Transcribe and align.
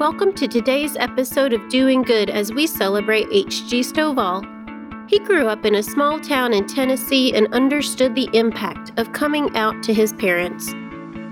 Welcome 0.00 0.32
to 0.36 0.48
today's 0.48 0.96
episode 0.96 1.52
of 1.52 1.68
Doing 1.68 2.00
Good 2.00 2.30
as 2.30 2.54
we 2.54 2.66
celebrate 2.66 3.26
H.G. 3.30 3.80
Stovall. 3.80 4.46
He 5.10 5.18
grew 5.18 5.46
up 5.46 5.66
in 5.66 5.74
a 5.74 5.82
small 5.82 6.18
town 6.18 6.54
in 6.54 6.66
Tennessee 6.66 7.34
and 7.34 7.52
understood 7.52 8.14
the 8.14 8.30
impact 8.32 8.98
of 8.98 9.12
coming 9.12 9.54
out 9.54 9.82
to 9.82 9.92
his 9.92 10.14
parents. 10.14 10.72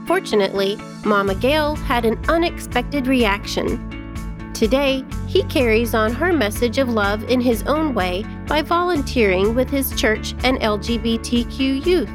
Fortunately, 0.07 0.77
Mama 1.03 1.35
Gail 1.37 1.77
had 1.77 2.05
an 2.05 2.23
unexpected 2.29 3.07
reaction. 3.07 4.53
Today, 4.53 5.03
he 5.27 5.45
carries 5.45 5.95
on 5.95 6.13
her 6.13 6.31
message 6.31 6.77
of 6.77 6.91
love 6.91 7.25
in 7.31 7.41
his 7.41 7.63
own 7.63 7.95
way 7.95 8.23
by 8.47 8.61
volunteering 8.61 9.55
with 9.55 9.71
his 9.71 9.99
church 9.99 10.35
and 10.45 10.59
LGBTQ 10.59 11.87
youth. 11.87 12.11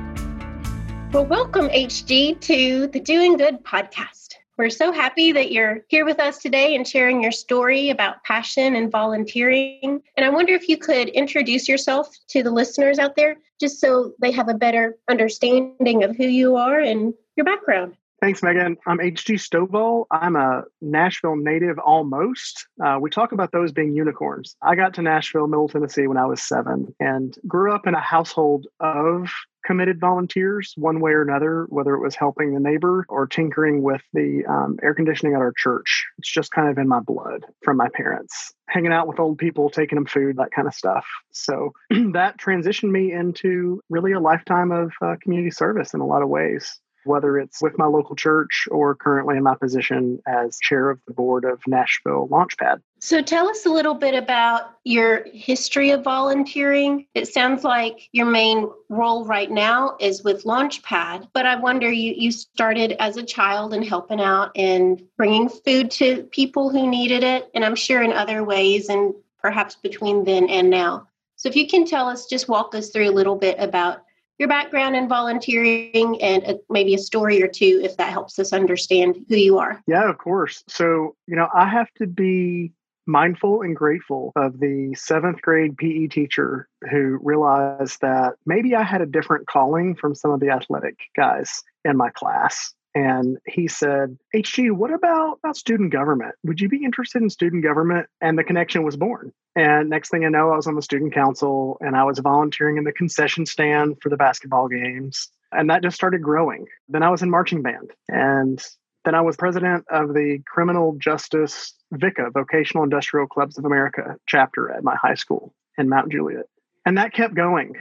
Well, 1.11 1.25
welcome, 1.25 1.70
HG, 1.70 2.39
to 2.41 2.85
the 2.85 2.99
Doing 2.99 3.38
Good 3.38 3.63
podcast. 3.63 4.23
We're 4.55 4.70
so 4.70 4.91
happy 4.91 5.31
that 5.31 5.51
you're 5.51 5.84
here 5.88 6.05
with 6.05 6.20
us 6.20 6.38
today 6.38 6.75
and 6.75 6.88
sharing 6.88 7.23
your 7.23 7.31
story 7.31 7.89
about 7.89 8.23
passion 8.23 8.75
and 8.75 8.91
volunteering. 8.91 10.02
And 10.16 10.25
I 10.25 10.30
wonder 10.30 10.53
if 10.53 10.70
you 10.70 10.77
could 10.77 11.09
introduce 11.09 11.67
yourself 11.67 12.07
to 12.30 12.44
the 12.44 12.52
listeners 12.52 12.99
out 12.99 13.16
there 13.16 13.38
just 13.59 13.80
so 13.80 14.13
they 14.21 14.31
have 14.31 14.49
a 14.49 14.53
better 14.53 14.95
understanding 15.09 16.03
of 16.03 16.16
who 16.16 16.25
you 16.25 16.55
are 16.55 16.80
and 16.80 17.16
your 17.35 17.45
background. 17.45 17.95
Thanks, 18.21 18.44
Megan. 18.44 18.77
I'm 18.85 19.02
H.G. 19.02 19.34
Stovall. 19.34 20.05
I'm 20.11 20.35
a 20.35 20.63
Nashville 20.81 21.35
native 21.35 21.80
almost. 21.80 22.67
Uh, 22.81 22.97
we 23.02 23.09
talk 23.09 23.31
about 23.31 23.52
those 23.52 23.72
being 23.72 23.94
unicorns. 23.94 24.55
I 24.61 24.75
got 24.75 24.94
to 24.94 25.02
Nashville, 25.02 25.47
Middle 25.47 25.67
Tennessee 25.67 26.08
when 26.08 26.17
I 26.17 26.25
was 26.25 26.41
seven 26.41 26.95
and 26.99 27.35
grew 27.47 27.73
up 27.73 27.88
in 27.88 27.95
a 27.95 27.99
household 27.99 28.67
of 28.80 29.30
committed 29.66 29.99
volunteers 29.99 30.73
one 30.77 30.99
way 30.99 31.12
or 31.12 31.22
another, 31.22 31.66
whether 31.70 31.94
it 31.95 32.02
was 32.02 32.16
helping 32.16 32.53
the 32.53 32.59
neighbor 32.59 33.05
or 33.09 33.27
tinkering 33.27 33.81
with 33.81 34.02
the 34.13 34.44
um, 34.48 34.77
air 34.84 34.94
conditioning 34.94 35.34
at 35.34 35.41
our 35.41 35.53
church. 35.55 36.05
It's 36.17 36.31
just 36.31 36.52
kind 36.52 36.70
of 36.70 36.77
in 36.77 36.88
my 36.88 36.99
blood 36.99 37.45
from 37.64 37.78
my 37.78 37.89
parents, 37.94 38.53
hanging 38.67 38.91
out 38.91 39.08
with 39.08 39.19
old 39.19 39.38
people, 39.38 39.69
taking 39.69 39.95
them 39.95 40.06
food, 40.06 40.38
that 40.38 40.52
kind 40.52 40.67
of 40.67 40.73
stuff. 40.73 41.06
So 41.31 41.72
that 41.89 42.39
transitioned 42.39 42.91
me 42.91 43.11
into 43.11 43.81
really 43.89 44.11
a 44.14 44.19
lifetime 44.19 44.72
of 44.72 44.91
uh, 45.02 45.16
community 45.22 45.52
service 45.52 45.94
in 45.94 46.00
a 46.00 46.08
lot 46.08 46.22
of 46.22 46.30
ways 46.30 46.80
whether 47.06 47.38
it's 47.38 47.62
with 47.62 47.78
my 47.78 47.86
local 47.86 48.16
church 48.16 48.68
or 48.72 48.96
currently 48.96 49.38
in 49.38 49.44
my 49.44 49.56
position 49.56 50.20
as 50.28 50.58
chair 50.59 50.90
of 50.90 51.00
the 51.08 51.14
board 51.14 51.46
of 51.46 51.62
Nashville 51.68 52.28
Launchpad. 52.30 52.82
So, 53.00 53.22
tell 53.22 53.50
us 53.50 53.66
a 53.66 53.70
little 53.70 53.96
bit 53.96 54.16
about 54.16 54.76
your 54.86 55.26
history 55.34 55.92
of 55.92 56.04
volunteering. 56.04 57.06
It 57.14 57.28
sounds 57.28 57.66
like 57.66 58.08
your 58.14 58.28
main 58.28 58.70
role 58.88 59.26
right 59.26 59.52
now 59.52 59.98
is 60.00 60.24
with 60.24 60.46
Launchpad, 60.46 61.28
but 61.34 61.46
I 61.46 61.58
wonder 61.58 61.92
you, 61.92 62.14
you 62.16 62.31
started 62.31 62.94
as 63.02 63.18
a 63.18 63.24
child 63.24 63.74
and 63.74 63.84
helping 63.84 64.22
out 64.22 64.52
and 64.56 65.04
bringing 65.18 65.50
food 65.50 65.92
to 65.92 66.24
people 66.31 66.70
who 66.70 66.90
needed 66.90 67.24
it, 67.24 67.52
and 67.54 67.66
I'm 67.66 67.76
sure 67.76 68.02
in 68.02 68.14
other 68.14 68.44
ways, 68.44 68.88
and 68.88 69.14
perhaps 69.38 69.76
between 69.76 70.24
then 70.24 70.50
and 70.50 70.70
now. 70.70 71.08
So, 71.36 71.50
if 71.50 71.58
you 71.58 71.68
can 71.68 71.86
tell 71.86 72.08
us, 72.08 72.28
just 72.28 72.48
walk 72.48 72.74
us 72.74 72.90
through 72.90 73.09
a 73.09 73.12
little 73.12 73.36
bit 73.36 73.58
about 73.59 74.03
your 74.39 74.50
background 74.50 74.95
in 74.95 75.08
volunteering 75.08 76.22
and 76.22 76.44
a, 76.44 76.59
maybe 76.70 76.94
a 76.94 76.98
story 76.98 77.42
or 77.42 77.48
two 77.48 77.81
if 77.84 77.98
that 77.98 78.12
helps 78.12 78.40
us 78.40 78.53
understand 78.53 79.25
who 79.30 79.36
you 79.36 79.58
are. 79.58 79.81
Yeah, 79.88 80.09
of 80.09 80.17
course. 80.17 80.64
So, 80.67 81.16
you 81.28 81.36
know, 81.36 81.48
I 81.53 81.67
have 81.67 81.92
to 82.00 82.08
be 82.08 82.73
mindful 83.06 83.62
and 83.62 83.75
grateful 83.75 84.31
of 84.36 84.59
the 84.59 84.95
seventh 84.95 85.42
grade 85.42 85.78
PE 85.78 86.08
teacher 86.08 86.67
who 86.90 87.20
realized 87.22 88.00
that 88.02 88.36
maybe 88.45 88.75
I 88.75 88.84
had 88.84 89.02
a 89.02 89.06
different 89.06 89.48
calling 89.48 89.95
from 89.95 90.16
some 90.16 90.31
of 90.31 90.40
the 90.40 90.50
athletic 90.50 90.97
guys 91.16 91.64
in 91.84 91.97
my 91.97 92.09
class. 92.09 92.73
And 92.95 93.38
he 93.47 93.68
said, 93.68 94.18
HG, 94.36 94.72
what 94.72 94.94
about, 94.94 95.40
about 95.44 95.58
student 95.58 95.92
government? 95.92 96.36
Would 96.44 96.62
you 96.62 96.70
be 96.70 96.84
interested 96.84 97.22
in 97.22 97.30
student 97.30 97.64
government? 97.64 98.08
And 98.22 98.38
the 98.38 98.44
connection 98.44 98.84
was 98.84 98.95
born. 98.95 99.34
And 99.56 99.90
next 99.90 100.09
thing 100.09 100.26
I 100.26 100.30
know, 100.30 100.52
I 100.52 100.56
was 100.56 100.68
on 100.68 100.76
the 100.76 100.82
student 100.82 101.14
council 101.14 101.78
and 101.80 101.96
I 101.96 102.03
was 102.03 102.18
volunteering 102.19 102.78
in 102.78 102.84
the 102.84 102.91
concession 102.91 103.46
stand 103.46 103.97
for 104.02 104.09
the 104.09 104.18
basketball 104.18 104.68
games. 104.68 105.30
And 105.52 105.69
that 105.69 105.84
just 105.84 105.96
started 105.96 106.24
growing. 106.24 106.66
Then 106.90 107.03
I 107.03 107.09
was 107.09 107.22
in 107.22 107.30
marching 107.30 107.62
band. 107.62 107.92
And 108.09 108.63
then 109.06 109.13
I 109.13 109.22
was 109.22 109.36
president 109.36 109.86
of 109.92 110.13
the 110.13 110.40
Criminal 110.47 110.96
Justice 110.97 111.74
VICA, 111.92 112.31
Vocational 112.34 112.84
Industrial 112.84 113.28
Clubs 113.28 113.58
of 113.58 113.66
America 113.66 114.16
chapter 114.28 114.72
at 114.72 114.84
my 114.84 114.96
high 114.96 115.16
school 115.16 115.53
in 115.78 115.90
Mount 115.90 116.12
Juliet. 116.12 116.46
And 116.86 116.97
that 116.97 117.13
kept 117.13 117.36
going 117.36 117.74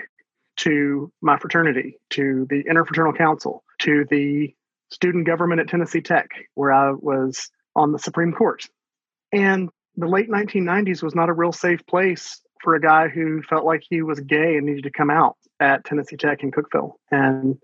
to 0.56 1.10
my 1.22 1.38
fraternity, 1.38 1.98
to 2.10 2.46
the 2.50 2.64
Interfraternal 2.64 3.16
Council, 3.16 3.64
to 3.78 4.04
the 4.10 4.54
student 4.90 5.26
government 5.26 5.60
at 5.60 5.68
Tennessee 5.68 6.02
Tech, 6.02 6.28
where 6.54 6.72
I 6.72 6.92
was 6.92 7.48
on 7.74 7.92
the 7.92 7.98
Supreme 7.98 8.32
Court. 8.32 8.66
And 9.32 9.70
the 9.96 10.06
late 10.06 10.30
1990s 10.30 11.02
was 11.02 11.14
not 11.14 11.28
a 11.28 11.32
real 11.32 11.52
safe 11.52 11.84
place 11.86 12.40
for 12.62 12.74
a 12.74 12.80
guy 12.80 13.08
who 13.08 13.42
felt 13.42 13.64
like 13.64 13.82
he 13.88 14.02
was 14.02 14.20
gay 14.20 14.56
and 14.56 14.66
needed 14.66 14.84
to 14.84 14.90
come 14.90 15.10
out 15.10 15.36
at 15.60 15.84
Tennessee 15.84 16.16
Tech 16.16 16.42
in 16.42 16.50
Cookeville. 16.50 16.92
And 17.10 17.58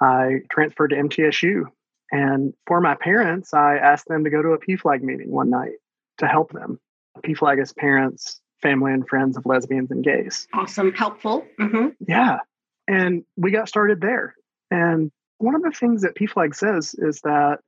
I 0.00 0.40
transferred 0.50 0.88
to 0.88 0.96
MTSU. 0.96 1.64
And 2.10 2.52
for 2.66 2.80
my 2.80 2.94
parents, 2.94 3.54
I 3.54 3.76
asked 3.76 4.06
them 4.06 4.24
to 4.24 4.30
go 4.30 4.42
to 4.42 4.50
a 4.50 4.58
PFLAG 4.58 5.02
meeting 5.02 5.30
one 5.30 5.50
night 5.50 5.76
to 6.18 6.26
help 6.26 6.52
them. 6.52 6.78
PFLAG 7.24 7.60
is 7.62 7.72
parents, 7.72 8.40
family, 8.60 8.92
and 8.92 9.06
friends 9.08 9.36
of 9.36 9.46
lesbians 9.46 9.90
and 9.90 10.04
gays. 10.04 10.46
Awesome. 10.52 10.92
Helpful. 10.92 11.44
Mm-hmm. 11.58 11.88
Yeah. 12.06 12.38
And 12.86 13.24
we 13.36 13.50
got 13.50 13.68
started 13.68 14.00
there. 14.00 14.34
And 14.70 15.10
one 15.38 15.54
of 15.54 15.62
the 15.62 15.70
things 15.70 16.02
that 16.02 16.14
PFLAG 16.14 16.54
says 16.54 16.94
is 16.96 17.20
that 17.22 17.58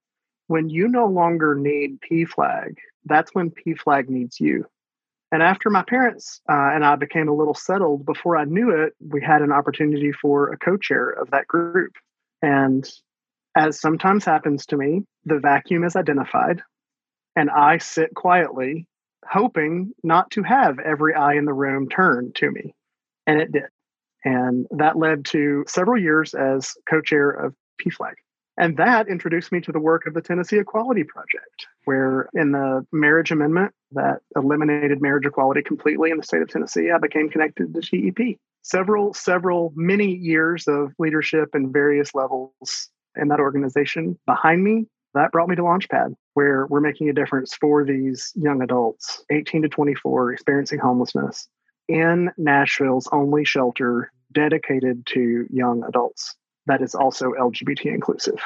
when 0.47 0.69
you 0.69 0.89
no 0.89 1.07
longer 1.07 1.55
need 1.55 1.99
PFLAG, 2.01 2.77
that's 3.05 3.35
when 3.35 3.51
PFLAG 3.51 4.09
needs 4.09 4.41
you. 4.41 4.67
And 5.33 5.43
after 5.43 5.69
my 5.69 5.83
parents 5.83 6.41
uh, 6.49 6.71
and 6.75 6.85
I 6.85 6.97
became 6.97 7.29
a 7.29 7.35
little 7.35 7.55
settled, 7.55 8.07
before 8.07 8.37
I 8.37 8.45
knew 8.45 8.71
it, 8.71 8.95
we 9.01 9.21
had 9.21 9.43
an 9.43 9.53
opportunity 9.53 10.13
for 10.13 10.53
a 10.53 10.59
co 10.59 10.77
chair 10.77 11.11
of 11.11 11.31
that 11.31 11.49
group. 11.49 11.93
And 12.41 12.89
as 13.57 13.81
sometimes 13.81 14.25
happens 14.25 14.67
to 14.67 14.77
me, 14.77 15.03
the 15.25 15.39
vacuum 15.39 15.85
is 15.85 15.97
identified, 15.97 16.63
and 17.37 17.51
I 17.51 17.79
sit 17.79 18.15
quietly, 18.15 18.87
hoping 19.29 19.93
not 20.03 20.31
to 20.33 20.43
have 20.43 20.79
every 20.79 21.15
eye 21.15 21.35
in 21.35 21.45
the 21.45 21.53
room 21.53 21.89
turn 21.89 22.33
to 22.37 22.51
me. 22.51 22.75
And 23.27 23.41
it 23.41 23.53
did. 23.53 23.65
And 24.25 24.67
that 24.71 24.97
led 24.97 25.25
to 25.27 25.65
several 25.67 26.01
years 26.01 26.35
as 26.35 26.75
co 26.89 27.01
chair 27.01 27.31
of 27.31 27.55
PFLAG. 27.83 28.15
And 28.57 28.77
that 28.77 29.09
introduced 29.09 29.51
me 29.51 29.61
to 29.63 29.73
the 29.73 29.81
work 29.81 30.07
of 30.07 30.15
the 30.15 30.21
Tennessee 30.21 30.59
Equality 30.59 31.03
Project, 31.05 31.67
where 31.85 32.29
in 32.35 32.53
the 32.53 32.87
marriage 32.93 33.33
amendment 33.33 33.73
that 33.93 34.21
eliminated 34.37 35.03
marriage 35.03 35.27
equality 35.27 35.63
completely 35.63 36.11
in 36.11 36.19
the 36.19 36.23
state 36.23 36.43
of 36.43 36.49
Tennessee, 36.49 36.91
I 36.91 36.99
became 36.99 37.29
connected 37.29 37.75
to 37.75 37.81
TEP. 37.81 38.39
Several, 38.63 39.13
several, 39.13 39.73
many 39.75 40.15
years 40.15 40.69
of 40.69 40.93
leadership 40.99 41.51
in 41.55 41.73
various 41.73 42.15
levels 42.15 42.89
in 43.17 43.29
that 43.29 43.41
organization 43.41 44.19
behind 44.27 44.63
me, 44.63 44.87
that 45.15 45.33
brought 45.33 45.49
me 45.49 45.57
to 45.57 45.63
Launchpad, 45.63 46.15
where 46.35 46.67
we're 46.67 46.81
making 46.81 47.09
a 47.09 47.13
difference 47.13 47.55
for 47.55 47.85
these 47.85 48.33
young 48.35 48.63
adults, 48.63 49.25
18 49.31 49.63
to 49.63 49.69
24, 49.69 50.33
experiencing 50.33 50.79
homelessness 50.79 51.49
in 51.89 52.31
Nashville's 52.37 53.09
only 53.13 53.45
shelter 53.45 54.11
dedicated 54.33 55.07
to 55.07 55.47
young 55.51 55.85
adults 55.85 56.35
that 56.67 56.83
is 56.83 56.95
also 56.95 57.33
LGBT 57.33 57.87
inclusive. 57.87 58.41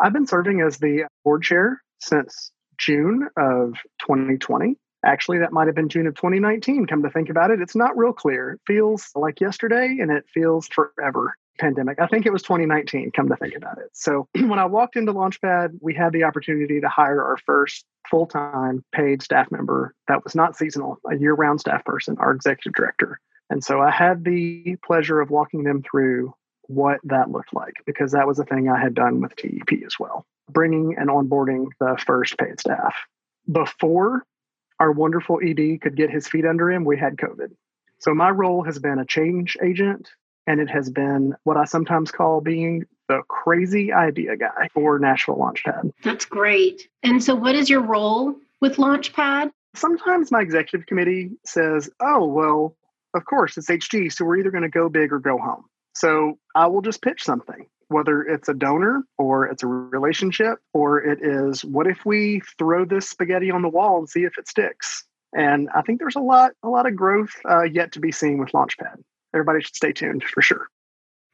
I've 0.00 0.12
been 0.12 0.26
serving 0.26 0.60
as 0.60 0.78
the 0.78 1.06
board 1.24 1.42
chair 1.42 1.82
since 2.00 2.50
June 2.78 3.28
of 3.36 3.74
2020. 4.00 4.76
Actually, 5.04 5.38
that 5.38 5.52
might 5.52 5.66
have 5.66 5.74
been 5.74 5.88
June 5.88 6.06
of 6.06 6.14
2019. 6.14 6.86
Come 6.86 7.02
to 7.02 7.10
think 7.10 7.28
about 7.28 7.50
it, 7.50 7.60
it's 7.60 7.74
not 7.74 7.96
real 7.96 8.12
clear. 8.12 8.52
It 8.52 8.60
feels 8.66 9.10
like 9.14 9.40
yesterday 9.40 9.98
and 10.00 10.10
it 10.10 10.24
feels 10.32 10.68
forever. 10.68 11.34
Pandemic. 11.58 12.00
I 12.00 12.06
think 12.06 12.24
it 12.24 12.32
was 12.32 12.42
2019, 12.42 13.10
come 13.14 13.28
to 13.28 13.36
think 13.36 13.54
about 13.54 13.76
it. 13.76 13.90
So, 13.92 14.26
when 14.34 14.58
I 14.58 14.64
walked 14.64 14.96
into 14.96 15.12
Launchpad, 15.12 15.78
we 15.82 15.92
had 15.92 16.12
the 16.12 16.24
opportunity 16.24 16.80
to 16.80 16.88
hire 16.88 17.22
our 17.22 17.36
first 17.44 17.84
full 18.10 18.26
time 18.26 18.82
paid 18.92 19.22
staff 19.22 19.50
member 19.50 19.94
that 20.08 20.24
was 20.24 20.34
not 20.34 20.56
seasonal, 20.56 20.98
a 21.10 21.14
year 21.14 21.34
round 21.34 21.60
staff 21.60 21.84
person, 21.84 22.16
our 22.18 22.32
executive 22.32 22.72
director. 22.72 23.20
And 23.50 23.62
so 23.62 23.80
I 23.80 23.90
had 23.90 24.24
the 24.24 24.76
pleasure 24.82 25.20
of 25.20 25.28
walking 25.28 25.62
them 25.62 25.82
through 25.82 26.32
what 26.74 27.00
that 27.04 27.30
looked 27.30 27.54
like 27.54 27.74
because 27.86 28.12
that 28.12 28.26
was 28.26 28.38
a 28.38 28.44
thing 28.44 28.68
I 28.68 28.80
had 28.80 28.94
done 28.94 29.20
with 29.20 29.36
TEP 29.36 29.84
as 29.84 29.98
well, 29.98 30.26
bringing 30.50 30.96
and 30.98 31.08
onboarding 31.08 31.66
the 31.78 31.96
first 32.04 32.38
paid 32.38 32.60
staff. 32.60 32.94
Before 33.50 34.24
our 34.78 34.92
wonderful 34.92 35.40
ED 35.42 35.80
could 35.80 35.96
get 35.96 36.10
his 36.10 36.28
feet 36.28 36.46
under 36.46 36.70
him, 36.70 36.84
we 36.84 36.98
had 36.98 37.16
COVID. 37.16 37.52
So 37.98 38.14
my 38.14 38.30
role 38.30 38.64
has 38.64 38.78
been 38.78 38.98
a 38.98 39.04
change 39.04 39.56
agent, 39.62 40.10
and 40.46 40.60
it 40.60 40.68
has 40.70 40.90
been 40.90 41.36
what 41.44 41.56
I 41.56 41.64
sometimes 41.64 42.10
call 42.10 42.40
being 42.40 42.86
the 43.08 43.22
crazy 43.28 43.92
idea 43.92 44.36
guy 44.36 44.68
for 44.74 44.98
Nashville 44.98 45.36
Launchpad. 45.36 45.92
That's 46.02 46.24
great. 46.24 46.88
And 47.02 47.22
so, 47.22 47.34
what 47.34 47.54
is 47.54 47.70
your 47.70 47.82
role 47.82 48.34
with 48.60 48.76
Launchpad? 48.76 49.52
Sometimes 49.74 50.30
my 50.30 50.40
executive 50.40 50.86
committee 50.86 51.30
says, 51.44 51.90
oh, 52.00 52.26
well, 52.26 52.76
of 53.14 53.24
course, 53.24 53.56
it's 53.56 53.68
HG, 53.68 54.12
so 54.12 54.24
we're 54.24 54.38
either 54.38 54.50
going 54.50 54.62
to 54.62 54.68
go 54.68 54.88
big 54.88 55.12
or 55.12 55.18
go 55.18 55.38
home. 55.38 55.64
So 55.94 56.38
I 56.54 56.66
will 56.66 56.82
just 56.82 57.02
pitch 57.02 57.22
something. 57.22 57.66
whether 57.88 58.22
it's 58.22 58.48
a 58.48 58.54
donor 58.54 59.04
or 59.18 59.46
it's 59.46 59.62
a 59.62 59.66
relationship 59.66 60.58
or 60.72 61.02
it 61.02 61.18
is 61.22 61.62
what 61.64 61.86
if 61.86 61.98
we 62.06 62.40
throw 62.58 62.84
this 62.86 63.08
spaghetti 63.10 63.50
on 63.50 63.60
the 63.62 63.68
wall 63.68 63.98
and 63.98 64.08
see 64.08 64.24
if 64.24 64.38
it 64.38 64.48
sticks? 64.48 65.04
And 65.34 65.68
i 65.74 65.82
think 65.82 65.98
there's 65.98 66.16
a 66.16 66.20
lot 66.20 66.52
a 66.62 66.68
lot 66.68 66.86
of 66.86 66.96
growth 66.96 67.30
uh, 67.48 67.62
yet 67.64 67.92
to 67.92 68.00
be 68.00 68.12
seen 68.12 68.38
with 68.38 68.52
launchpad. 68.52 68.96
Everybody 69.34 69.62
should 69.62 69.76
stay 69.76 69.92
tuned 69.92 70.24
for 70.24 70.42
sure. 70.42 70.68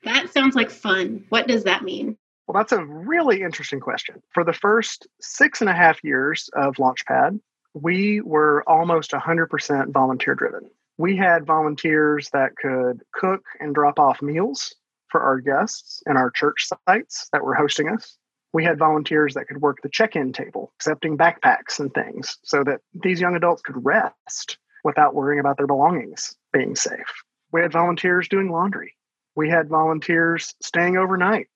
That 0.05 0.33
sounds 0.33 0.55
like 0.55 0.71
fun. 0.71 1.25
What 1.31 1.47
does 1.49 1.65
that 1.65 1.83
mean? 1.83 2.17
Well 2.47 2.55
that's 2.59 2.73
a 2.73 2.85
really 2.85 3.43
interesting 3.43 3.81
question. 3.81 4.17
For 4.35 4.45
the 4.45 4.53
first 4.53 5.07
six 5.21 5.61
and 5.61 5.71
a 5.71 5.75
half 5.75 6.03
years 6.03 6.49
of 6.55 6.75
launchpad 6.77 7.41
we 7.75 8.21
were 8.23 8.65
almost 8.69 9.13
100% 9.13 9.93
volunteer 9.93 10.35
driven 10.35 10.69
we 10.99 11.17
had 11.17 11.47
volunteers 11.47 12.29
that 12.33 12.57
could 12.57 13.03
cook 13.15 13.43
and 13.61 13.75
drop 13.75 13.99
off 13.99 14.21
meals 14.21 14.75
for 15.09 15.23
our 15.23 15.41
guests 15.41 16.03
and 16.05 16.19
our 16.19 16.31
church 16.31 16.69
sites 16.87 17.29
that 17.33 17.45
were 17.45 17.55
hosting 17.55 17.89
us. 17.89 18.19
We 18.53 18.65
had 18.65 18.79
volunteers 18.79 19.35
that 19.35 19.47
could 19.47 19.63
work 19.63 19.79
the 19.83 19.89
check 19.89 20.17
in 20.17 20.33
table, 20.33 20.73
accepting 20.77 21.17
backpacks 21.17 21.79
and 21.79 21.93
things 21.95 22.39
so 22.43 22.65
that 22.65 22.81
these 22.93 23.21
young 23.21 23.37
adults 23.37 23.63
could 23.63 23.85
rest 23.85 24.59
without 24.85 25.15
worrying 25.15 25.39
about 25.39 25.57
their 25.57 25.67
belongings 25.67 26.35
being 26.53 26.75
safe. 26.75 27.23
We 27.53 27.63
had 27.63 27.73
volunteers 27.73 28.29
doing 28.29 28.51
laundry. 28.51 28.95
We 29.37 29.49
had 29.49 29.69
volunteers 29.69 30.55
staying 30.61 30.97
overnight 30.97 31.47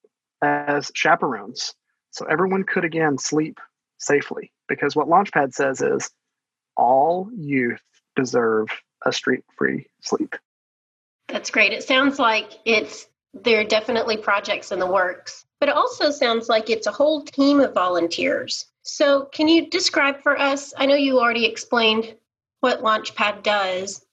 as 0.40 0.92
chaperones. 0.94 1.74
So 2.10 2.26
everyone 2.26 2.64
could 2.64 2.84
again 2.84 3.18
sleep 3.18 3.58
safely 3.98 4.52
because 4.68 4.94
what 4.94 5.08
Launchpad 5.08 5.54
says 5.54 5.80
is 5.80 6.10
all 6.76 7.28
youth 7.34 7.82
deserve 8.14 8.68
a 9.06 9.12
street 9.12 9.44
free 9.56 9.86
sleep. 10.00 10.34
That's 11.28 11.50
great. 11.50 11.72
It 11.72 11.82
sounds 11.82 12.18
like 12.18 12.52
it's 12.64 13.08
there 13.34 13.60
are 13.60 13.64
definitely 13.64 14.16
projects 14.16 14.72
in 14.72 14.78
the 14.78 14.86
works, 14.86 15.46
but 15.60 15.68
it 15.68 15.74
also 15.74 16.10
sounds 16.10 16.48
like 16.48 16.68
it's 16.68 16.86
a 16.86 16.92
whole 16.92 17.22
team 17.22 17.60
of 17.60 17.72
volunteers. 17.72 18.66
So, 18.82 19.26
can 19.32 19.48
you 19.48 19.70
describe 19.70 20.22
for 20.22 20.38
us? 20.38 20.74
I 20.76 20.86
know 20.86 20.96
you 20.96 21.18
already 21.18 21.46
explained 21.46 22.14
what 22.60 22.82
Launchpad 22.82 23.42
does, 23.42 24.04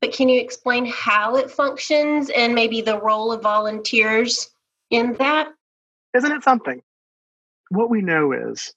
but 0.00 0.12
can 0.12 0.28
you 0.28 0.40
explain 0.40 0.86
how 0.86 1.36
it 1.36 1.50
functions 1.50 2.30
and 2.30 2.54
maybe 2.54 2.80
the 2.80 3.00
role 3.00 3.32
of 3.32 3.42
volunteers 3.42 4.50
in 4.90 5.14
that? 5.14 5.48
Isn't 6.14 6.32
it 6.32 6.42
something? 6.42 6.82
What 7.70 7.90
we 7.90 8.02
know 8.02 8.32
is 8.32 8.74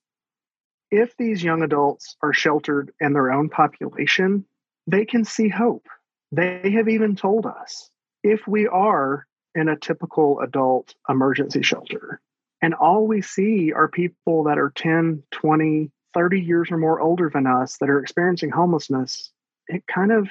if 0.91 1.15
these 1.17 1.43
young 1.43 1.61
adults 1.61 2.15
are 2.21 2.33
sheltered 2.33 2.91
in 2.99 3.13
their 3.13 3.31
own 3.31 3.49
population, 3.49 4.45
they 4.91 5.05
can 5.05 5.23
see 5.23 5.49
hope. 5.49 5.85
They 6.31 6.71
have 6.71 6.89
even 6.89 7.15
told 7.15 7.45
us 7.45 7.89
if 8.23 8.47
we 8.47 8.67
are 8.67 9.25
in 9.55 9.69
a 9.69 9.77
typical 9.77 10.39
adult 10.41 10.93
emergency 11.07 11.63
shelter. 11.63 12.21
And 12.61 12.73
all 12.73 13.07
we 13.07 13.21
see 13.21 13.71
are 13.71 13.87
people 13.87 14.43
that 14.43 14.57
are 14.57 14.71
10, 14.75 15.23
20, 15.31 15.91
30 16.13 16.41
years 16.41 16.71
or 16.71 16.77
more 16.77 16.99
older 16.99 17.29
than 17.33 17.47
us 17.47 17.77
that 17.77 17.89
are 17.89 17.99
experiencing 17.99 18.49
homelessness. 18.49 19.31
It 19.67 19.83
kind 19.87 20.11
of 20.11 20.27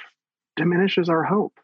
diminishes 0.57 1.09
our 1.09 1.23
hope 1.23 1.55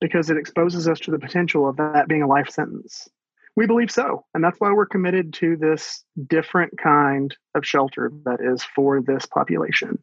because 0.00 0.30
it 0.30 0.36
exposes 0.36 0.88
us 0.88 1.00
to 1.00 1.10
the 1.10 1.18
potential 1.18 1.68
of 1.68 1.76
that 1.76 2.08
being 2.08 2.22
a 2.22 2.26
life 2.26 2.50
sentence. 2.50 3.08
We 3.56 3.66
believe 3.66 3.90
so. 3.90 4.24
And 4.34 4.42
that's 4.42 4.58
why 4.58 4.72
we're 4.72 4.86
committed 4.86 5.34
to 5.34 5.56
this 5.56 6.04
different 6.26 6.78
kind 6.78 7.34
of 7.54 7.66
shelter 7.66 8.12
that 8.24 8.40
is 8.40 8.62
for 8.62 9.02
this 9.02 9.26
population. 9.26 10.02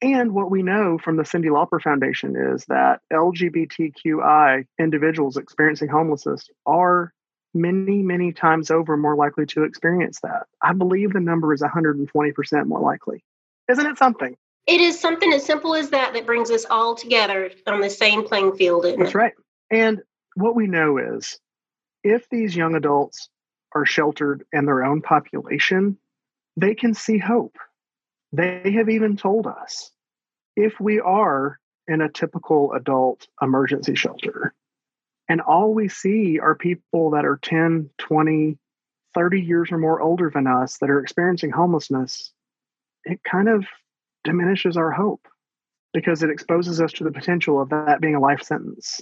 And 0.00 0.32
what 0.32 0.50
we 0.50 0.62
know 0.62 0.98
from 0.98 1.16
the 1.16 1.24
Cyndi 1.24 1.46
Lauper 1.46 1.80
Foundation 1.82 2.36
is 2.36 2.64
that 2.66 3.00
LGBTQI 3.12 4.64
individuals 4.78 5.36
experiencing 5.36 5.88
homelessness 5.88 6.48
are 6.66 7.12
many, 7.52 8.02
many 8.02 8.32
times 8.32 8.70
over 8.70 8.96
more 8.96 9.16
likely 9.16 9.46
to 9.46 9.64
experience 9.64 10.20
that. 10.22 10.46
I 10.62 10.72
believe 10.72 11.12
the 11.12 11.20
number 11.20 11.52
is 11.52 11.62
120% 11.62 12.66
more 12.66 12.80
likely. 12.80 13.24
Isn't 13.68 13.86
it 13.86 13.98
something? 13.98 14.36
It 14.66 14.80
is 14.80 15.00
something 15.00 15.32
as 15.32 15.44
simple 15.44 15.74
as 15.74 15.90
that 15.90 16.12
that 16.12 16.26
brings 16.26 16.50
us 16.50 16.64
all 16.68 16.94
together 16.94 17.50
on 17.66 17.80
the 17.80 17.90
same 17.90 18.22
playing 18.22 18.54
field. 18.56 18.84
That's 18.84 19.00
it? 19.00 19.14
right. 19.14 19.32
And 19.70 20.02
what 20.34 20.54
we 20.54 20.66
know 20.66 20.98
is 20.98 21.40
if 22.04 22.28
these 22.28 22.54
young 22.54 22.74
adults 22.74 23.28
are 23.74 23.86
sheltered 23.86 24.44
in 24.52 24.66
their 24.66 24.84
own 24.84 25.02
population, 25.02 25.98
they 26.56 26.74
can 26.74 26.94
see 26.94 27.18
hope 27.18 27.56
they 28.32 28.72
have 28.72 28.88
even 28.88 29.16
told 29.16 29.46
us 29.46 29.90
if 30.56 30.78
we 30.80 31.00
are 31.00 31.58
in 31.86 32.00
a 32.00 32.10
typical 32.10 32.72
adult 32.72 33.26
emergency 33.40 33.94
shelter 33.94 34.54
and 35.28 35.40
all 35.40 35.74
we 35.74 35.88
see 35.88 36.38
are 36.38 36.54
people 36.54 37.10
that 37.10 37.24
are 37.24 37.38
10, 37.42 37.90
20, 37.98 38.58
30 39.14 39.40
years 39.40 39.70
or 39.70 39.78
more 39.78 40.00
older 40.00 40.30
than 40.32 40.46
us 40.46 40.78
that 40.78 40.90
are 40.90 41.00
experiencing 41.00 41.50
homelessness, 41.50 42.32
it 43.04 43.22
kind 43.24 43.48
of 43.48 43.66
diminishes 44.24 44.76
our 44.76 44.90
hope 44.90 45.26
because 45.92 46.22
it 46.22 46.30
exposes 46.30 46.80
us 46.80 46.92
to 46.92 47.04
the 47.04 47.10
potential 47.10 47.60
of 47.60 47.70
that 47.70 48.00
being 48.00 48.14
a 48.14 48.20
life 48.20 48.42
sentence. 48.42 49.00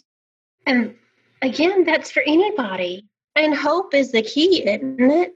And 0.67 0.95
again, 1.43 1.85
that's 1.85 2.11
for 2.11 2.23
anybody. 2.27 3.07
And 3.37 3.55
hope 3.55 3.95
is 3.95 4.13
the 4.13 4.23
key, 4.23 4.67
isn't 4.67 5.01
it? 5.01 5.35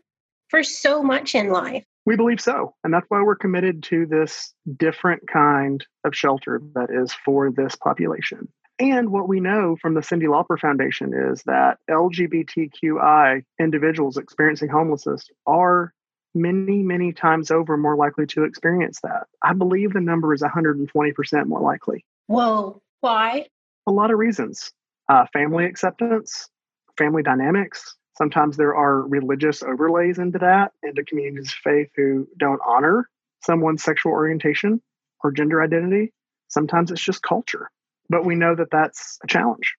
For 0.49 0.63
so 0.63 1.03
much 1.03 1.35
in 1.35 1.51
life. 1.51 1.85
We 2.11 2.17
believe 2.17 2.41
so. 2.41 2.75
And 2.83 2.93
that's 2.93 3.07
why 3.09 3.23
we're 3.23 3.37
committed 3.37 3.85
to 3.85 4.05
this 4.05 4.53
different 4.77 5.29
kind 5.29 5.87
of 6.05 6.13
shelter 6.13 6.61
that 6.75 6.89
is 6.91 7.13
for 7.13 7.53
this 7.53 7.77
population. 7.77 8.49
And 8.81 9.11
what 9.11 9.29
we 9.29 9.39
know 9.39 9.77
from 9.81 9.95
the 9.95 10.01
Cyndi 10.01 10.25
Lauper 10.25 10.59
Foundation 10.59 11.13
is 11.15 11.45
that 11.45 11.79
LGBTQI 11.89 13.45
individuals 13.61 14.17
experiencing 14.17 14.71
homelessness 14.71 15.29
are 15.47 15.95
many, 16.35 16.83
many 16.83 17.13
times 17.13 17.53
over 17.53 17.77
more 17.77 17.95
likely 17.95 18.27
to 18.27 18.43
experience 18.43 18.99
that. 19.05 19.29
I 19.41 19.53
believe 19.53 19.93
the 19.93 20.01
number 20.01 20.35
is 20.35 20.43
120% 20.43 21.47
more 21.47 21.61
likely. 21.61 22.05
Whoa, 22.27 22.83
why? 23.03 23.47
A 23.87 23.93
lot 23.93 24.11
of 24.11 24.19
reasons 24.19 24.73
uh, 25.09 25.27
family 25.33 25.65
acceptance, 25.65 26.49
family 26.99 27.23
dynamics, 27.23 27.95
Sometimes 28.21 28.59
there 28.59 28.75
are 28.75 29.01
religious 29.01 29.63
overlays 29.63 30.19
into 30.19 30.39
that, 30.41 30.73
into 30.83 31.03
communities 31.05 31.53
of 31.53 31.59
faith 31.65 31.89
who 31.97 32.29
don't 32.39 32.61
honor 32.69 33.09
someone's 33.43 33.83
sexual 33.83 34.13
orientation 34.13 34.83
or 35.25 35.33
gender 35.33 35.63
identity. 35.63 36.13
Sometimes 36.49 36.91
it's 36.91 37.03
just 37.03 37.23
culture. 37.23 37.71
But 38.11 38.27
we 38.27 38.35
know 38.35 38.55
that 38.55 38.71
that's 38.71 39.19
a 39.25 39.27
challenge. 39.27 39.75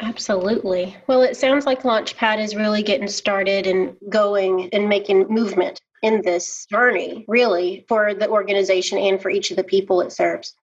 Absolutely. 0.00 0.98
Well, 1.06 1.22
it 1.22 1.38
sounds 1.38 1.64
like 1.64 1.82
Launchpad 1.82 2.38
is 2.38 2.54
really 2.54 2.82
getting 2.82 3.08
started 3.08 3.66
and 3.66 3.96
going 4.10 4.68
and 4.74 4.86
making 4.90 5.28
movement 5.28 5.80
in 6.02 6.20
this 6.20 6.66
journey, 6.66 7.24
really, 7.26 7.86
for 7.88 8.12
the 8.12 8.28
organization 8.28 8.98
and 8.98 9.20
for 9.20 9.30
each 9.30 9.50
of 9.50 9.56
the 9.56 9.64
people 9.64 10.02
it 10.02 10.12
serves. 10.12 10.54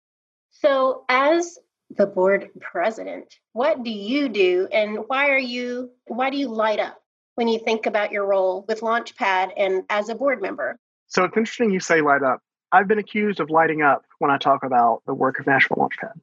So, 0.52 1.06
as 1.10 1.58
the 1.90 2.06
board 2.06 2.50
president, 2.62 3.34
what 3.54 3.84
do 3.84 3.90
you 3.90 4.30
do 4.30 4.68
and 4.72 5.00
why 5.08 5.30
are 5.30 5.40
you 5.40 5.90
why 6.06 6.30
do 6.30 6.38
you 6.38 6.50
light 6.50 6.80
up 6.80 7.02
when 7.36 7.48
you 7.48 7.60
think 7.60 7.86
about 7.86 8.12
your 8.12 8.26
role 8.26 8.66
with 8.68 8.82
Launchpad 8.82 9.52
and 9.58 9.84
as 9.90 10.10
a 10.10 10.16
board 10.16 10.42
member? 10.42 10.78
So 11.08 11.24
it's 11.24 11.38
interesting 11.38 11.72
you 11.72 11.80
say 11.80 12.02
light 12.02 12.24
up. 12.24 12.42
I've 12.72 12.88
been 12.88 13.00
accused 13.00 13.40
of 13.40 13.50
lighting 13.50 13.82
up 13.82 14.04
when 14.20 14.32
I 14.32 14.38
talk 14.38 14.64
about 14.64 15.02
the 15.06 15.14
work 15.14 15.40
of 15.40 15.48
Nashville 15.48 15.78
Launchpad. 15.78 16.14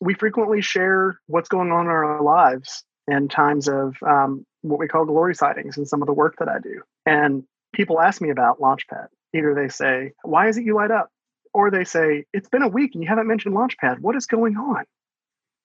We 0.00 0.14
frequently 0.14 0.60
share 0.60 1.20
what's 1.26 1.48
going 1.48 1.70
on 1.70 1.86
in 1.86 1.92
our 1.92 2.22
lives 2.22 2.84
in 3.06 3.28
times 3.28 3.68
of 3.68 3.96
um, 4.02 4.44
what 4.62 4.78
we 4.78 4.88
call 4.88 5.04
glory 5.04 5.34
sightings 5.34 5.76
and 5.76 5.86
some 5.86 6.02
of 6.02 6.06
the 6.06 6.12
work 6.12 6.36
that 6.38 6.48
I 6.48 6.58
do. 6.58 6.82
And 7.06 7.44
people 7.72 8.00
ask 8.00 8.20
me 8.20 8.30
about 8.30 8.60
Launchpad. 8.60 9.06
Either 9.34 9.54
they 9.54 9.68
say, 9.68 10.12
Why 10.22 10.48
is 10.48 10.56
it 10.56 10.64
you 10.64 10.74
light 10.74 10.90
up? 10.90 11.08
Or 11.54 11.70
they 11.70 11.84
say, 11.84 12.24
It's 12.32 12.48
been 12.48 12.62
a 12.62 12.68
week 12.68 12.94
and 12.94 13.02
you 13.02 13.08
haven't 13.08 13.28
mentioned 13.28 13.54
Launchpad. 13.54 14.00
What 14.00 14.16
is 14.16 14.26
going 14.26 14.56
on? 14.56 14.84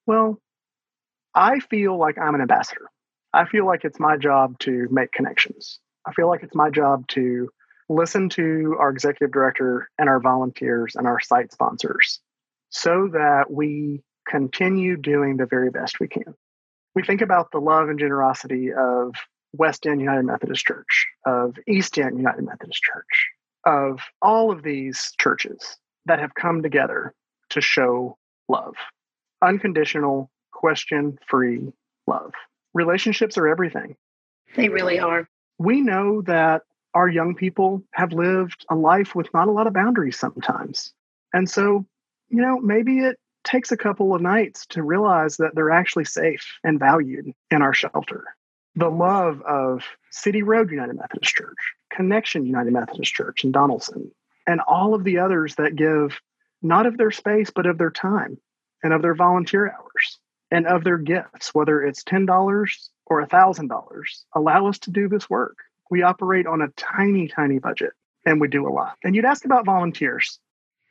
Well, 0.05 0.39
I 1.33 1.59
feel 1.59 1.97
like 1.97 2.17
I'm 2.17 2.35
an 2.35 2.41
ambassador. 2.41 2.89
I 3.33 3.45
feel 3.45 3.65
like 3.65 3.83
it's 3.83 3.99
my 3.99 4.17
job 4.17 4.57
to 4.59 4.87
make 4.91 5.11
connections. 5.11 5.79
I 6.05 6.13
feel 6.13 6.27
like 6.27 6.43
it's 6.43 6.55
my 6.55 6.69
job 6.69 7.07
to 7.09 7.49
listen 7.89 8.29
to 8.29 8.75
our 8.79 8.89
executive 8.89 9.31
director 9.31 9.89
and 9.97 10.09
our 10.09 10.19
volunteers 10.19 10.95
and 10.95 11.07
our 11.07 11.19
site 11.19 11.51
sponsors 11.51 12.19
so 12.69 13.09
that 13.13 13.45
we 13.49 14.01
continue 14.27 14.97
doing 14.97 15.37
the 15.37 15.45
very 15.45 15.69
best 15.69 15.99
we 15.99 16.07
can. 16.07 16.35
We 16.95 17.03
think 17.03 17.21
about 17.21 17.51
the 17.51 17.59
love 17.59 17.89
and 17.89 17.99
generosity 17.99 18.73
of 18.73 19.13
West 19.53 19.85
End 19.85 20.01
United 20.01 20.23
Methodist 20.23 20.65
Church, 20.65 21.07
of 21.25 21.55
East 21.67 21.97
End 21.97 22.17
United 22.17 22.43
Methodist 22.43 22.81
Church, 22.81 23.29
of 23.65 23.99
all 24.21 24.51
of 24.51 24.63
these 24.63 25.13
churches 25.19 25.77
that 26.05 26.19
have 26.19 26.33
come 26.33 26.61
together 26.61 27.13
to 27.51 27.61
show 27.61 28.17
love, 28.49 28.75
unconditional, 29.41 30.29
question 30.51 31.17
free 31.27 31.71
love 32.07 32.33
relationships 32.73 33.37
are 33.37 33.47
everything. 33.47 33.95
They 34.55 34.69
really 34.69 34.99
are. 34.99 35.27
We 35.57 35.81
know 35.81 36.21
that 36.23 36.63
our 36.93 37.07
young 37.07 37.35
people 37.35 37.83
have 37.91 38.13
lived 38.13 38.65
a 38.69 38.75
life 38.75 39.13
with 39.15 39.33
not 39.33 39.47
a 39.47 39.51
lot 39.51 39.67
of 39.67 39.73
boundaries 39.73 40.17
sometimes. 40.17 40.93
And 41.33 41.49
so, 41.49 41.85
you 42.29 42.41
know, 42.41 42.59
maybe 42.59 42.99
it 42.99 43.17
takes 43.43 43.71
a 43.71 43.77
couple 43.77 44.13
of 44.15 44.21
nights 44.21 44.65
to 44.67 44.83
realize 44.83 45.37
that 45.37 45.53
they're 45.53 45.71
actually 45.71 46.05
safe 46.05 46.59
and 46.63 46.79
valued 46.79 47.33
in 47.51 47.61
our 47.61 47.73
shelter. 47.73 48.25
the 48.77 48.89
love 48.89 49.41
of 49.41 49.83
City 50.11 50.43
Road 50.43 50.69
United 50.71 50.95
Methodist 50.95 51.33
Church, 51.33 51.57
Connection 51.91 52.45
United 52.45 52.71
Methodist 52.71 53.11
Church 53.11 53.43
in 53.43 53.51
Donelson, 53.51 54.11
and 54.45 54.61
all 54.61 54.93
of 54.93 55.03
the 55.03 55.17
others 55.17 55.55
that 55.55 55.75
give 55.75 56.21
not 56.61 56.85
of 56.85 56.97
their 56.97 57.11
space, 57.11 57.49
but 57.49 57.65
of 57.65 57.79
their 57.79 57.89
time 57.89 58.37
and 58.83 58.93
of 58.93 59.01
their 59.01 59.15
volunteer 59.15 59.71
hours 59.71 60.19
and 60.51 60.65
of 60.67 60.83
their 60.83 60.97
gifts, 60.97 61.53
whether 61.53 61.81
it's 61.83 62.03
$10 62.03 62.89
or 63.05 63.25
$1,000, 63.25 64.01
allow 64.35 64.67
us 64.67 64.79
to 64.79 64.91
do 64.91 65.07
this 65.07 65.29
work. 65.29 65.57
We 65.89 66.03
operate 66.03 66.47
on 66.47 66.61
a 66.61 66.69
tiny, 66.69 67.27
tiny 67.27 67.59
budget 67.59 67.93
and 68.25 68.41
we 68.41 68.47
do 68.47 68.67
a 68.67 68.69
lot. 68.69 68.97
And 69.03 69.15
you'd 69.15 69.25
ask 69.25 69.45
about 69.45 69.65
volunteers. 69.65 70.39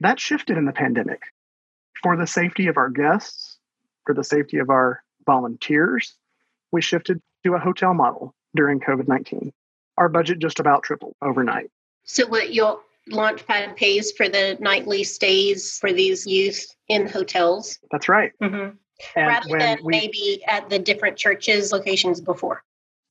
That 0.01 0.19
shifted 0.19 0.57
in 0.57 0.65
the 0.65 0.73
pandemic 0.73 1.23
for 2.03 2.17
the 2.17 2.27
safety 2.27 2.67
of 2.67 2.77
our 2.77 2.89
guests, 2.89 3.59
for 4.05 4.15
the 4.15 4.25
safety 4.25 4.59
of 4.59 4.71
our 4.71 5.03
volunteers. 5.27 6.15
We 6.73 6.83
shifted 6.83 7.21
to 7.45 7.55
a 7.55 7.59
hotel 7.59 7.95
model 7.95 8.35
during 8.55 8.81
COVID 8.81 9.09
19. 9.09 9.53
Our 9.99 10.09
budget 10.09 10.39
just 10.39 10.61
about 10.61 10.83
tripled 10.83 11.15
overnight. 11.23 11.71
So, 12.05 12.27
what 12.27 12.53
your 12.53 12.81
Launchpad 13.11 13.77
pays 13.77 14.13
for 14.13 14.29
the 14.29 14.57
nightly 14.61 15.05
stays 15.05 15.79
for 15.79 15.93
these 15.93 16.27
youth 16.27 16.75
in 16.89 17.07
hotels? 17.07 17.79
That's 17.91 18.09
right. 18.09 18.33
Mm-hmm. 18.43 18.77
Rather 19.15 19.59
than 19.59 19.79
we, 19.85 19.91
maybe 19.91 20.43
at 20.47 20.69
the 20.71 20.79
different 20.79 21.17
churches 21.17 21.73
locations 21.73 22.21
before. 22.21 22.63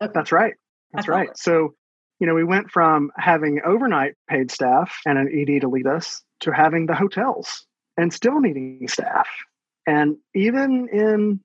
Okay. 0.02 0.12
That's 0.14 0.32
right. 0.32 0.56
That's 0.94 1.08
right. 1.08 1.38
So, 1.38 1.76
you 2.20 2.28
know, 2.28 2.34
we 2.34 2.44
went 2.44 2.72
from 2.72 3.12
having 3.18 3.62
overnight 3.66 4.16
paid 4.30 4.50
staff 4.52 4.98
and 5.06 5.18
an 5.18 5.28
ED 5.28 5.62
to 5.62 5.68
lead 5.68 5.88
us 5.88 6.24
to 6.42 6.52
having 6.52 6.86
the 6.86 6.96
hotels 6.96 7.66
and 7.98 8.14
still 8.14 8.40
needing 8.40 8.88
staff. 8.88 9.28
And 9.86 10.18
even 10.34 10.90
in 10.92 11.42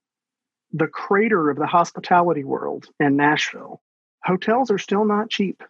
the 0.72 0.86
crater 0.86 1.50
of 1.50 1.58
the 1.58 1.66
hospitality 1.66 2.44
world 2.44 2.86
in 2.98 3.16
Nashville, 3.16 3.80
hotels 4.24 4.70
are 4.70 4.78
still 4.78 5.04
not 5.04 5.30
cheap. 5.30 5.62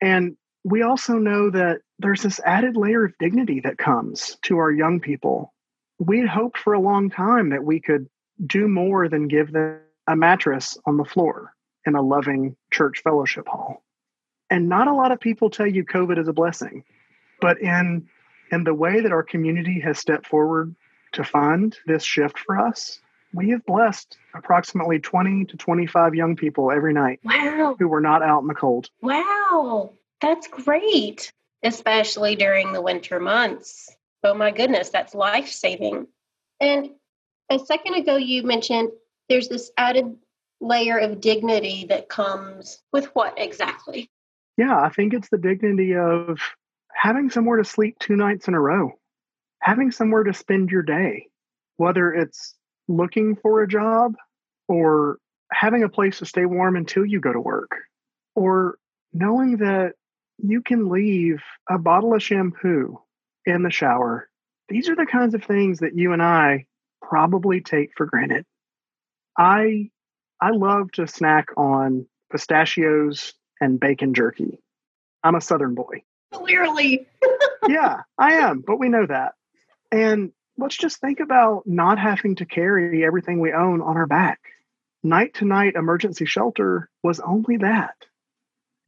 And 0.00 0.36
we 0.64 0.82
also 0.82 1.14
know 1.14 1.50
that 1.50 1.80
there's 1.98 2.22
this 2.22 2.40
added 2.44 2.76
layer 2.76 3.04
of 3.04 3.18
dignity 3.18 3.60
that 3.60 3.78
comes 3.78 4.36
to 4.42 4.58
our 4.58 4.70
young 4.70 5.00
people. 5.00 5.51
We'd 6.04 6.26
hoped 6.26 6.58
for 6.58 6.72
a 6.72 6.80
long 6.80 7.10
time 7.10 7.50
that 7.50 7.62
we 7.62 7.78
could 7.78 8.08
do 8.44 8.66
more 8.66 9.08
than 9.08 9.28
give 9.28 9.52
them 9.52 9.78
a 10.08 10.16
mattress 10.16 10.76
on 10.84 10.96
the 10.96 11.04
floor 11.04 11.54
in 11.86 11.94
a 11.94 12.02
loving 12.02 12.56
church 12.72 13.02
fellowship 13.04 13.46
hall. 13.46 13.84
And 14.50 14.68
not 14.68 14.88
a 14.88 14.94
lot 14.94 15.12
of 15.12 15.20
people 15.20 15.48
tell 15.48 15.66
you 15.66 15.84
COVID 15.84 16.18
is 16.18 16.26
a 16.26 16.32
blessing, 16.32 16.82
but 17.40 17.60
in 17.60 18.08
in 18.50 18.64
the 18.64 18.74
way 18.74 19.00
that 19.00 19.12
our 19.12 19.22
community 19.22 19.80
has 19.80 19.98
stepped 19.98 20.26
forward 20.26 20.74
to 21.12 21.22
fund 21.22 21.78
this 21.86 22.02
shift 22.02 22.36
for 22.36 22.58
us, 22.58 23.00
we 23.32 23.50
have 23.50 23.64
blessed 23.64 24.18
approximately 24.34 24.98
20 24.98 25.44
to 25.46 25.56
25 25.56 26.16
young 26.16 26.34
people 26.34 26.72
every 26.72 26.92
night 26.92 27.20
wow. 27.22 27.76
who 27.78 27.86
were 27.86 28.00
not 28.00 28.22
out 28.22 28.42
in 28.42 28.48
the 28.48 28.54
cold. 28.54 28.90
Wow, 29.00 29.92
that's 30.20 30.48
great, 30.48 31.32
especially 31.62 32.34
during 32.34 32.72
the 32.72 32.82
winter 32.82 33.20
months. 33.20 33.88
Oh 34.24 34.34
my 34.34 34.50
goodness, 34.50 34.90
that's 34.90 35.14
life 35.14 35.48
saving. 35.48 36.06
And 36.60 36.90
a 37.50 37.58
second 37.58 37.94
ago, 37.94 38.16
you 38.16 38.44
mentioned 38.44 38.90
there's 39.28 39.48
this 39.48 39.70
added 39.76 40.16
layer 40.60 40.98
of 40.98 41.20
dignity 41.20 41.86
that 41.88 42.08
comes 42.08 42.80
with 42.92 43.06
what 43.14 43.34
exactly? 43.36 44.10
Yeah, 44.56 44.80
I 44.80 44.90
think 44.90 45.12
it's 45.12 45.28
the 45.28 45.38
dignity 45.38 45.96
of 45.96 46.38
having 46.94 47.30
somewhere 47.30 47.56
to 47.56 47.64
sleep 47.64 47.98
two 47.98 48.16
nights 48.16 48.46
in 48.46 48.54
a 48.54 48.60
row, 48.60 48.92
having 49.60 49.90
somewhere 49.90 50.22
to 50.22 50.34
spend 50.34 50.70
your 50.70 50.82
day, 50.82 51.26
whether 51.78 52.12
it's 52.12 52.54
looking 52.86 53.34
for 53.34 53.62
a 53.62 53.68
job 53.68 54.14
or 54.68 55.18
having 55.50 55.82
a 55.82 55.88
place 55.88 56.18
to 56.18 56.26
stay 56.26 56.46
warm 56.46 56.76
until 56.76 57.04
you 57.04 57.20
go 57.20 57.32
to 57.32 57.40
work, 57.40 57.72
or 58.36 58.78
knowing 59.12 59.56
that 59.58 59.94
you 60.38 60.62
can 60.62 60.88
leave 60.88 61.42
a 61.68 61.78
bottle 61.78 62.14
of 62.14 62.22
shampoo 62.22 62.98
in 63.46 63.62
the 63.62 63.70
shower. 63.70 64.28
These 64.68 64.88
are 64.88 64.96
the 64.96 65.06
kinds 65.06 65.34
of 65.34 65.44
things 65.44 65.80
that 65.80 65.96
you 65.96 66.12
and 66.12 66.22
I 66.22 66.66
probably 67.00 67.60
take 67.60 67.90
for 67.96 68.06
granted. 68.06 68.44
I 69.36 69.90
I 70.40 70.50
love 70.50 70.90
to 70.92 71.06
snack 71.06 71.48
on 71.56 72.06
pistachios 72.30 73.34
and 73.60 73.78
bacon 73.78 74.14
jerky. 74.14 74.58
I'm 75.22 75.36
a 75.36 75.40
southern 75.40 75.74
boy. 75.74 76.02
Clearly. 76.32 77.06
yeah, 77.68 78.02
I 78.18 78.34
am, 78.34 78.60
but 78.66 78.78
we 78.78 78.88
know 78.88 79.06
that. 79.06 79.34
And 79.92 80.32
let's 80.58 80.76
just 80.76 81.00
think 81.00 81.20
about 81.20 81.66
not 81.66 81.98
having 81.98 82.36
to 82.36 82.46
carry 82.46 83.04
everything 83.04 83.40
we 83.40 83.52
own 83.52 83.82
on 83.82 83.96
our 83.96 84.06
back. 84.06 84.40
Night 85.04 85.34
to 85.34 85.44
night 85.44 85.74
emergency 85.74 86.24
shelter 86.24 86.88
was 87.02 87.20
only 87.20 87.58
that. 87.58 87.94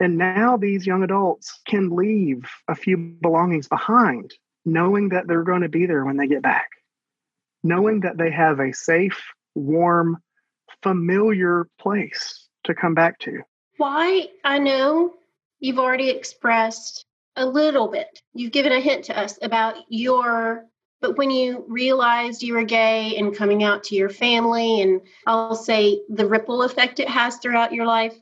And 0.01 0.19
now 0.19 0.57
these 0.57 0.87
young 0.87 1.03
adults 1.03 1.61
can 1.67 1.91
leave 1.91 2.49
a 2.69 2.75
few 2.75 2.97
belongings 2.97 3.69
behind, 3.69 4.35
knowing 4.65 5.11
that 5.11 5.27
they're 5.27 5.43
going 5.43 5.63
to 5.63 5.69
be 5.69 5.87
there 5.87 6.05
when 6.05 6.17
they 6.17 6.27
get 6.27 6.43
back, 6.43 6.69
knowing 7.63 8.01
that 8.01 8.17
they 8.17 8.31
have 8.31 8.61
a 8.61 8.73
safe, 8.73 9.23
warm, 9.55 10.19
familiar 10.83 11.69
place 11.79 12.49
to 12.65 12.75
come 12.75 12.95
back 12.95 13.19
to. 13.21 13.41
Why? 13.77 14.29
I 14.45 14.59
know 14.59 15.15
you've 15.61 15.79
already 15.79 16.11
expressed 16.11 17.05
a 17.37 17.45
little 17.45 17.89
bit, 17.89 18.23
you've 18.33 18.53
given 18.53 18.73
a 18.73 18.81
hint 18.81 19.05
to 19.07 19.19
us 19.19 19.39
about 19.43 19.77
your 19.89 20.67
but 21.05 21.19
when 21.19 21.31
you 21.31 21.67
realized 21.69 22.43
you 22.43 22.55
were 22.55 22.65
gay 22.65 23.15
and 23.19 23.37
coming 23.37 23.63
out 23.63 23.85
to 23.85 23.95
your 23.95 24.09
family, 24.09 24.81
and 24.81 25.03
I'll 25.27 25.55
say 25.55 26.01
the 26.09 26.27
ripple 26.27 26.63
effect 26.63 26.99
it 26.99 27.11
has 27.11 27.37
throughout 27.37 27.75
your 27.75 27.85
life, 27.85 28.19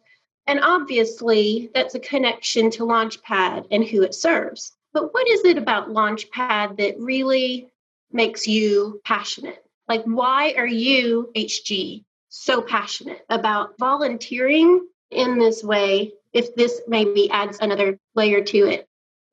and 0.48 0.58
obviously 0.58 1.70
that's 1.74 1.94
a 1.94 2.00
connection 2.00 2.72
to 2.72 2.82
Launchpad 2.82 3.68
and 3.70 3.84
who 3.84 4.02
it 4.02 4.16
serves. 4.16 4.72
But 4.92 5.14
what 5.14 5.28
is 5.28 5.44
it 5.44 5.58
about 5.58 5.88
Launchpad 5.88 6.76
that 6.76 6.98
really 6.98 7.68
makes 8.10 8.46
you 8.46 9.00
passionate? 9.04 9.64
Like, 9.88 10.04
why 10.04 10.54
are 10.56 10.66
you, 10.66 11.30
HG, 11.34 12.04
so 12.28 12.62
passionate 12.62 13.24
about 13.28 13.74
volunteering 13.78 14.86
in 15.10 15.38
this 15.38 15.62
way 15.62 16.12
if 16.32 16.54
this 16.54 16.80
maybe 16.86 17.30
adds 17.30 17.58
another 17.60 17.98
layer 18.14 18.42
to 18.44 18.58
it? 18.68 18.86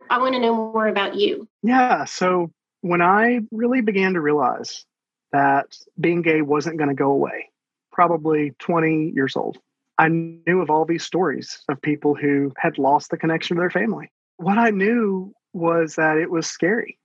I 0.10 0.18
want 0.20 0.34
to 0.34 0.40
know 0.40 0.56
more 0.56 0.88
about 0.88 1.16
you. 1.16 1.48
Yeah. 1.62 2.06
So 2.06 2.52
when 2.82 3.02
I 3.02 3.42
really 3.52 3.82
began 3.82 4.14
to 4.14 4.22
realize 4.22 4.86
that 5.32 5.78
being 6.00 6.22
gay 6.22 6.42
wasn't 6.42 6.78
going 6.78 6.90
to 6.90 6.96
go 6.96 7.12
away, 7.12 7.50
probably 7.92 8.54
20 8.60 9.12
years 9.14 9.36
old, 9.36 9.60
I 9.98 10.08
knew 10.08 10.62
of 10.62 10.70
all 10.70 10.86
these 10.86 11.04
stories 11.04 11.62
of 11.68 11.82
people 11.82 12.16
who 12.16 12.54
had 12.58 12.78
lost 12.78 13.12
the 13.12 13.18
connection 13.18 13.58
to 13.58 13.62
their 13.62 13.70
family. 13.70 14.10
What 14.38 14.58
I 14.58 14.70
knew 14.70 15.34
was 15.54 15.96
that 15.96 16.18
it 16.18 16.30
was 16.30 16.48
scary. 16.48 16.98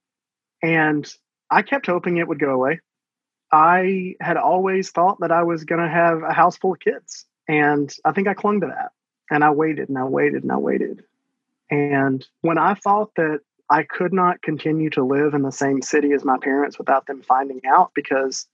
And 0.62 1.10
I 1.50 1.62
kept 1.62 1.86
hoping 1.86 2.16
it 2.16 2.28
would 2.28 2.38
go 2.38 2.50
away. 2.50 2.80
I 3.52 4.14
had 4.20 4.36
always 4.36 4.90
thought 4.90 5.20
that 5.20 5.30
I 5.30 5.42
was 5.42 5.64
going 5.64 5.80
to 5.80 5.88
have 5.88 6.22
a 6.22 6.32
house 6.32 6.56
full 6.56 6.72
of 6.72 6.80
kids. 6.80 7.26
And 7.48 7.92
I 8.04 8.12
think 8.12 8.26
I 8.26 8.34
clung 8.34 8.60
to 8.60 8.66
that. 8.66 8.92
And 9.30 9.44
I 9.44 9.50
waited 9.50 9.88
and 9.88 9.98
I 9.98 10.04
waited 10.04 10.42
and 10.42 10.52
I 10.52 10.56
waited. 10.56 11.04
And 11.70 12.26
when 12.40 12.58
I 12.58 12.74
thought 12.74 13.14
that 13.16 13.40
I 13.70 13.82
could 13.82 14.12
not 14.12 14.42
continue 14.42 14.90
to 14.90 15.04
live 15.04 15.34
in 15.34 15.42
the 15.42 15.52
same 15.52 15.82
city 15.82 16.12
as 16.12 16.24
my 16.24 16.36
parents 16.38 16.78
without 16.78 17.06
them 17.06 17.22
finding 17.22 17.60
out 17.66 17.92
because, 17.94 18.46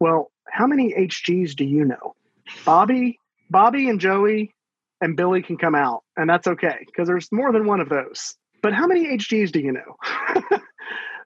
well, 0.00 0.30
how 0.48 0.66
many 0.66 0.94
HGs 0.94 1.54
do 1.54 1.64
you 1.64 1.84
know? 1.84 2.14
Bobby, 2.64 3.18
Bobby 3.50 3.88
and 3.88 4.00
Joey 4.00 4.54
and 5.00 5.16
Billy 5.16 5.42
can 5.42 5.58
come 5.58 5.74
out, 5.74 6.02
and 6.16 6.28
that's 6.28 6.46
okay 6.46 6.78
because 6.86 7.08
there's 7.08 7.30
more 7.30 7.52
than 7.52 7.66
one 7.66 7.80
of 7.80 7.88
those. 7.88 8.36
But 8.64 8.72
how 8.72 8.86
many 8.86 9.04
HGs 9.18 9.52
do 9.52 9.60
you 9.60 9.72
know? 9.72 9.98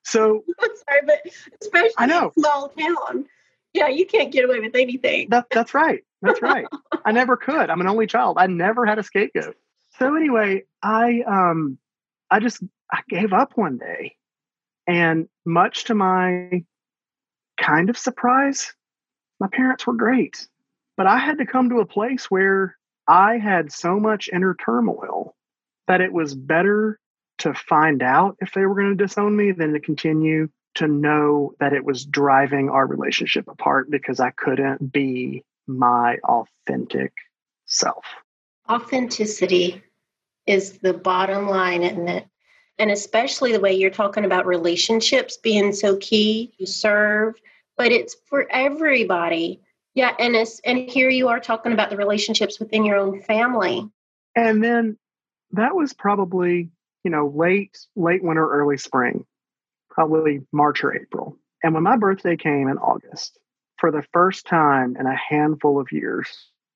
so 0.03 0.43
sorry, 0.59 1.03
but 1.07 1.21
especially 1.63 1.93
I 1.97 2.07
know. 2.07 2.33
small 2.37 2.71
town. 2.71 3.27
Yeah, 3.73 3.87
you 3.87 4.07
can't 4.07 4.33
get 4.33 4.45
away 4.45 4.59
with 4.59 4.75
anything. 4.75 5.29
That, 5.31 5.47
that's 5.49 5.73
right. 5.73 6.01
That's 6.21 6.43
right. 6.43 6.67
I 7.05 7.13
never 7.13 7.37
could. 7.37 7.71
I'm 7.71 7.81
an 7.81 7.87
only 7.87 8.09
child. 8.09 8.39
I 8.41 8.49
never 8.49 8.85
had 8.87 8.99
a 8.99 9.05
scapegoat. 9.05 9.55
So 10.01 10.17
anyway, 10.17 10.65
I 10.83 11.21
um 11.29 11.79
I 12.29 12.41
just 12.41 12.61
I 12.93 13.03
gave 13.09 13.33
up 13.33 13.53
one 13.55 13.79
day. 13.79 14.17
And 14.89 15.29
much 15.47 15.85
to 15.85 15.95
my 15.95 16.65
kind 17.57 17.89
of 17.89 17.97
surprise, 17.97 18.75
my 19.39 19.47
parents 19.47 19.87
were 19.87 19.95
great. 19.95 20.49
But 20.97 21.07
I 21.07 21.19
had 21.19 21.39
to 21.39 21.47
come 21.47 21.71
to 21.71 21.79
a 21.79 21.87
place 21.87 22.25
where 22.33 22.77
I 23.07 23.39
had 23.39 23.71
so 23.71 24.01
much 24.01 24.29
inner 24.29 24.57
turmoil 24.57 25.37
that 25.87 26.01
it 26.01 26.13
was 26.13 26.35
better 26.35 26.99
to 27.39 27.55
find 27.55 28.03
out 28.03 28.37
if 28.41 28.53
they 28.53 28.67
were 28.67 28.75
going 28.75 28.97
to 28.97 29.05
disown 29.05 29.37
me 29.37 29.53
than 29.53 29.73
to 29.73 29.81
continue 29.81 30.49
to 30.75 30.87
know 30.87 31.55
that 31.61 31.73
it 31.73 31.85
was 31.85 32.05
driving 32.05 32.69
our 32.69 32.87
relationship 32.87 33.49
apart 33.49 33.91
because 33.91 34.21
I 34.21 34.31
couldn't 34.31 34.93
be 34.93 35.45
my 35.67 36.19
authentic 36.25 37.13
self. 37.67 38.05
Authenticity 38.69 39.83
is 40.47 40.79
the 40.79 40.95
bottom 40.95 41.49
line, 41.49 41.83
isn't 41.83 42.09
it? 42.09 42.27
and 42.81 42.93
especially 42.93 43.51
the 43.51 43.59
way 43.59 43.73
you're 43.75 43.91
talking 43.91 44.25
about 44.25 44.47
relationships 44.47 45.37
being 45.37 45.73
so 45.73 45.97
key 45.97 46.53
you 46.59 46.67
serve 46.67 47.35
but 47.77 47.93
it's 47.93 48.17
for 48.27 48.47
everybody 48.51 49.61
Yeah, 49.95 50.15
and 50.19 50.37
it's, 50.37 50.61
and 50.61 50.79
here 50.79 51.11
you 51.11 51.29
are 51.29 51.41
talking 51.41 51.73
about 51.73 51.91
the 51.91 51.97
relationships 51.97 52.61
within 52.61 52.85
your 52.85 52.97
own 52.97 53.21
family. 53.23 53.89
And 54.37 54.63
then 54.63 54.97
that 55.53 55.75
was 55.75 55.93
probably, 55.93 56.71
you 57.09 57.13
know, 57.13 57.33
late 57.35 57.79
late 57.97 58.23
winter, 58.23 58.47
early 58.47 58.77
spring, 58.77 59.25
probably 59.89 60.41
March 60.53 60.85
or 60.85 60.95
April. 60.95 61.39
And 61.63 61.73
when 61.73 61.83
my 61.83 61.97
birthday 61.97 62.37
came 62.37 62.69
in 62.69 62.77
August, 62.77 63.39
for 63.79 63.91
the 63.91 64.05
first 64.13 64.47
time 64.47 64.95
in 64.95 65.07
a 65.07 65.17
handful 65.17 65.81
of 65.81 65.91
years, 65.91 66.29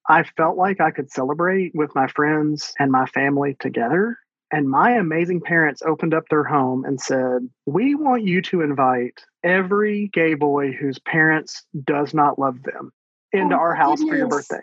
I 0.08 0.22
felt 0.22 0.56
like 0.56 0.80
I 0.80 0.90
could 0.90 1.10
celebrate 1.10 1.72
with 1.74 1.94
my 1.94 2.06
friends 2.06 2.72
and 2.78 2.90
my 2.90 3.04
family 3.04 3.56
together. 3.60 4.16
And 4.50 4.70
my 4.70 4.92
amazing 4.92 5.42
parents 5.42 5.82
opened 5.84 6.14
up 6.14 6.24
their 6.30 6.44
home 6.44 6.86
and 6.86 6.98
said, 6.98 7.46
We 7.66 7.94
want 7.94 8.24
you 8.24 8.40
to 8.40 8.62
invite 8.62 9.20
every 9.44 10.08
gay 10.14 10.32
boy 10.32 10.72
whose 10.72 10.98
parents 10.98 11.66
does 11.84 12.14
not 12.14 12.38
love 12.38 12.62
them 12.62 12.90
into 13.32 13.54
Oh, 13.54 13.58
our 13.58 13.74
house 13.74 14.02
for 14.02 14.16
your 14.16 14.28
birthday. 14.28 14.62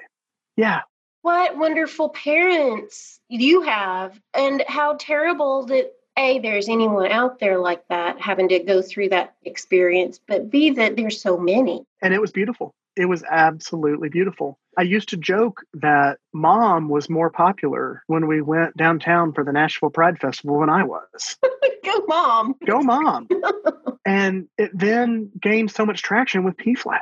Yeah. 0.58 0.82
What 1.22 1.58
wonderful 1.58 2.10
parents 2.10 3.20
you 3.28 3.62
have, 3.62 4.20
and 4.34 4.64
how 4.68 4.96
terrible 5.00 5.66
that 5.66 5.94
A, 6.18 6.40
there's 6.40 6.70
anyone 6.70 7.12
out 7.12 7.40
there 7.40 7.60
like 7.60 7.88
that 7.90 8.20
having 8.22 8.50
to 8.50 8.60
go 8.60 8.82
through 8.82 9.10
that 9.10 9.36
experience, 9.44 10.20
but 10.28 10.50
B, 10.50 10.72
that 10.72 10.96
there's 10.96 11.22
so 11.22 11.38
many. 11.38 11.84
And 12.02 12.14
it 12.14 12.22
was 12.22 12.32
beautiful. 12.32 12.74
It 12.96 13.06
was 13.06 13.24
absolutely 13.24 14.10
beautiful. 14.10 14.60
I 14.78 14.84
used 14.84 15.10
to 15.10 15.18
joke 15.18 15.62
that 15.74 16.18
mom 16.34 16.90
was 16.90 17.10
more 17.10 17.30
popular 17.30 18.04
when 18.08 18.28
we 18.28 18.42
went 18.42 18.78
downtown 18.78 19.34
for 19.34 19.44
the 19.44 19.52
Nashville 19.52 19.90
Pride 19.90 20.20
Festival 20.20 20.60
than 20.62 20.70
I 20.70 20.84
was. 20.84 21.38
Go, 21.86 22.06
mom. 22.08 22.56
Go, 22.66 22.82
mom. 22.82 23.28
and 24.06 24.48
it 24.58 24.72
then 24.74 25.32
gained 25.42 25.72
so 25.72 25.86
much 25.86 26.02
traction 26.02 26.44
with 26.44 26.58
PFLAG. 26.58 27.00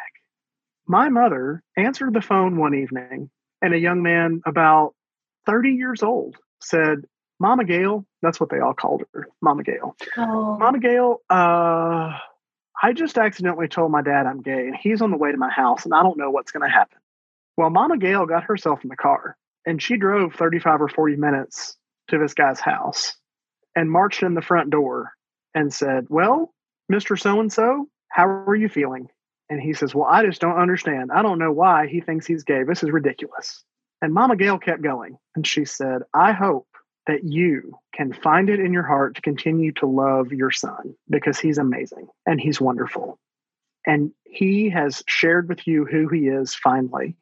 My 0.87 1.09
mother 1.09 1.63
answered 1.75 2.13
the 2.13 2.21
phone 2.21 2.57
one 2.57 2.73
evening, 2.73 3.29
and 3.61 3.73
a 3.73 3.79
young 3.79 4.01
man 4.01 4.41
about 4.45 4.93
30 5.45 5.71
years 5.71 6.03
old 6.03 6.35
said, 6.61 7.05
Mama 7.39 7.65
Gail, 7.65 8.05
that's 8.21 8.39
what 8.39 8.49
they 8.49 8.59
all 8.59 8.73
called 8.73 9.03
her, 9.13 9.27
Mama 9.41 9.63
Gail. 9.63 9.95
Oh, 10.17 10.57
Mama 10.57 10.79
Gail, 10.79 11.21
uh, 11.29 12.17
I 12.81 12.93
just 12.93 13.17
accidentally 13.17 13.67
told 13.67 13.91
my 13.91 14.01
dad 14.01 14.25
I'm 14.25 14.41
gay, 14.41 14.67
and 14.67 14.75
he's 14.75 15.01
on 15.01 15.11
the 15.11 15.17
way 15.17 15.31
to 15.31 15.37
my 15.37 15.49
house, 15.49 15.85
and 15.85 15.93
I 15.93 16.03
don't 16.03 16.17
know 16.17 16.31
what's 16.31 16.51
going 16.51 16.67
to 16.67 16.73
happen. 16.73 16.99
Well, 17.55 17.69
Mama 17.69 17.97
Gail 17.97 18.25
got 18.25 18.43
herself 18.43 18.83
in 18.83 18.89
the 18.89 18.95
car, 18.95 19.35
and 19.65 19.81
she 19.81 19.97
drove 19.97 20.33
35 20.35 20.81
or 20.81 20.87
40 20.87 21.15
minutes 21.15 21.75
to 22.09 22.17
this 22.17 22.33
guy's 22.33 22.59
house 22.59 23.15
and 23.75 23.91
marched 23.91 24.23
in 24.23 24.33
the 24.33 24.41
front 24.41 24.69
door 24.69 25.11
and 25.53 25.73
said, 25.73 26.05
Well, 26.09 26.53
Mr. 26.91 27.19
So 27.19 27.39
and 27.39 27.51
so, 27.51 27.87
how 28.09 28.27
are 28.27 28.55
you 28.55 28.69
feeling? 28.69 29.09
And 29.49 29.61
he 29.61 29.73
says, 29.73 29.95
Well, 29.95 30.07
I 30.09 30.25
just 30.25 30.41
don't 30.41 30.59
understand. 30.59 31.11
I 31.11 31.21
don't 31.21 31.39
know 31.39 31.51
why 31.51 31.87
he 31.87 32.01
thinks 32.01 32.25
he's 32.25 32.43
gay. 32.43 32.63
This 32.63 32.83
is 32.83 32.91
ridiculous. 32.91 33.63
And 34.01 34.13
Mama 34.13 34.35
Gail 34.35 34.59
kept 34.59 34.81
going, 34.81 35.17
and 35.35 35.45
she 35.45 35.65
said, 35.65 36.03
I 36.13 36.31
hope 36.31 36.67
that 37.07 37.23
you 37.23 37.79
can 37.93 38.13
find 38.13 38.49
it 38.49 38.59
in 38.59 38.73
your 38.73 38.83
heart 38.83 39.15
to 39.15 39.21
continue 39.21 39.71
to 39.73 39.87
love 39.87 40.31
your 40.31 40.51
son 40.51 40.93
because 41.09 41.39
he's 41.39 41.57
amazing 41.57 42.07
and 42.25 42.39
he's 42.39 42.61
wonderful. 42.61 43.17
And 43.85 44.11
he 44.25 44.69
has 44.69 45.01
shared 45.07 45.47
with 45.47 45.65
you 45.65 45.85
who 45.85 46.09
he 46.09 46.27
is 46.27 46.53
finally, 46.53 47.15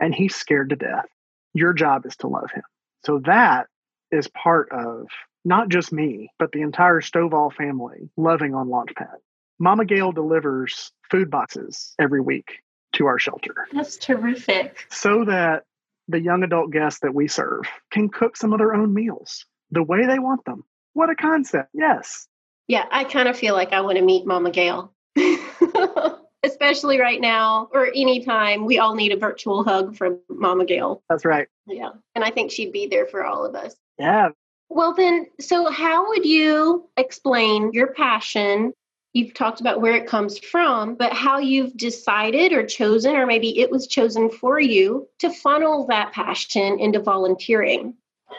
and 0.00 0.12
he's 0.14 0.34
scared 0.34 0.70
to 0.70 0.76
death. 0.76 1.06
Your 1.54 1.72
job 1.72 2.04
is 2.04 2.16
to 2.16 2.26
love 2.26 2.50
him. 2.52 2.64
So 3.04 3.20
that 3.24 3.68
is 4.10 4.26
part 4.28 4.70
of 4.72 5.06
not 5.44 5.68
just 5.68 5.92
me, 5.92 6.30
but 6.38 6.50
the 6.50 6.62
entire 6.62 7.00
Stovall 7.00 7.52
family 7.52 8.10
loving 8.16 8.54
on 8.54 8.68
Launchpad. 8.68 9.16
Mama 9.58 9.84
Gail 9.84 10.12
delivers 10.12 10.92
food 11.10 11.30
boxes 11.30 11.94
every 11.98 12.20
week 12.20 12.60
to 12.94 13.06
our 13.06 13.18
shelter 13.18 13.54
that's 13.72 13.96
terrific. 13.96 14.86
so 14.90 15.24
that 15.24 15.64
the 16.08 16.20
young 16.20 16.42
adult 16.42 16.70
guests 16.70 17.00
that 17.00 17.14
we 17.14 17.28
serve 17.28 17.64
can 17.90 18.08
cook 18.08 18.36
some 18.36 18.52
of 18.52 18.58
their 18.58 18.74
own 18.74 18.94
meals 18.94 19.44
the 19.70 19.82
way 19.82 20.06
they 20.06 20.18
want 20.18 20.44
them. 20.44 20.64
What 20.94 21.10
a 21.10 21.14
concept. 21.14 21.68
Yes. 21.74 22.26
Yeah, 22.66 22.86
I 22.90 23.04
kind 23.04 23.28
of 23.28 23.36
feel 23.36 23.54
like 23.54 23.72
I 23.72 23.82
want 23.82 23.98
to 23.98 24.04
meet 24.04 24.26
Mama 24.26 24.50
Gail. 24.50 24.92
Especially 26.44 26.98
right 27.00 27.20
now 27.20 27.68
or 27.72 27.88
anytime 27.94 28.64
we 28.64 28.78
all 28.78 28.94
need 28.94 29.12
a 29.12 29.16
virtual 29.16 29.64
hug 29.64 29.96
from 29.96 30.20
Mama 30.28 30.64
Gail. 30.64 31.02
That's 31.10 31.24
right. 31.24 31.48
Yeah. 31.66 31.90
And 32.14 32.24
I 32.24 32.30
think 32.30 32.52
she'd 32.52 32.72
be 32.72 32.86
there 32.86 33.06
for 33.06 33.24
all 33.24 33.44
of 33.44 33.54
us. 33.54 33.74
Yeah. 33.98 34.28
Well, 34.70 34.94
then, 34.94 35.26
so 35.40 35.70
how 35.70 36.08
would 36.08 36.24
you 36.24 36.88
explain 36.96 37.72
your 37.72 37.88
passion? 37.88 38.72
You've 39.18 39.34
talked 39.34 39.60
about 39.60 39.80
where 39.80 39.94
it 39.94 40.06
comes 40.06 40.38
from, 40.38 40.94
but 40.94 41.12
how 41.12 41.38
you've 41.38 41.76
decided 41.76 42.52
or 42.52 42.64
chosen, 42.64 43.16
or 43.16 43.26
maybe 43.26 43.58
it 43.58 43.68
was 43.68 43.88
chosen 43.88 44.30
for 44.30 44.60
you 44.60 45.08
to 45.18 45.28
funnel 45.28 45.88
that 45.88 46.12
passion 46.12 46.78
into 46.78 47.00
volunteering. 47.00 47.94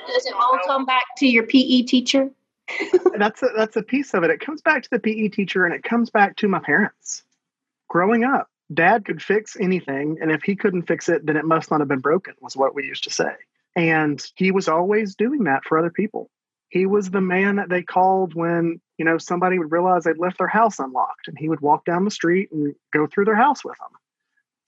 Does 0.07 0.25
it 0.25 0.33
all 0.33 0.57
come 0.65 0.85
back 0.85 1.03
to 1.17 1.27
your 1.27 1.43
PE 1.43 1.81
teacher? 1.81 2.29
that's 3.17 3.43
a, 3.43 3.49
that's 3.57 3.75
a 3.75 3.83
piece 3.83 4.13
of 4.13 4.23
it. 4.23 4.29
It 4.29 4.39
comes 4.39 4.61
back 4.61 4.83
to 4.83 4.89
the 4.89 4.99
PE 4.99 5.27
teacher 5.27 5.65
and 5.65 5.73
it 5.73 5.83
comes 5.83 6.09
back 6.09 6.37
to 6.37 6.47
my 6.47 6.59
parents. 6.59 7.23
Growing 7.89 8.23
up, 8.23 8.47
dad 8.73 9.03
could 9.03 9.21
fix 9.21 9.57
anything. 9.59 10.19
And 10.21 10.31
if 10.31 10.43
he 10.43 10.55
couldn't 10.55 10.83
fix 10.83 11.09
it, 11.09 11.25
then 11.25 11.35
it 11.35 11.43
must 11.43 11.71
not 11.71 11.81
have 11.81 11.89
been 11.89 11.99
broken, 11.99 12.35
was 12.39 12.55
what 12.55 12.73
we 12.73 12.85
used 12.85 13.03
to 13.03 13.09
say. 13.09 13.33
And 13.75 14.25
he 14.35 14.51
was 14.51 14.69
always 14.69 15.15
doing 15.15 15.43
that 15.43 15.65
for 15.65 15.77
other 15.77 15.89
people. 15.89 16.29
He 16.69 16.85
was 16.85 17.09
the 17.09 17.21
man 17.21 17.57
that 17.57 17.67
they 17.67 17.81
called 17.81 18.33
when, 18.33 18.79
you 18.99 19.05
know, 19.05 19.17
somebody 19.17 19.57
would 19.57 19.71
realize 19.71 20.03
they'd 20.03 20.17
left 20.19 20.37
their 20.37 20.47
house 20.47 20.77
unlocked 20.77 21.29
and 21.29 21.39
he 21.39 21.47
would 21.47 21.61
walk 21.61 21.85
down 21.85 22.03
the 22.03 22.11
street 22.11 22.51
and 22.51 22.75
go 22.93 23.07
through 23.07 23.25
their 23.25 23.35
house 23.35 23.63
with 23.63 23.77
them. 23.77 23.97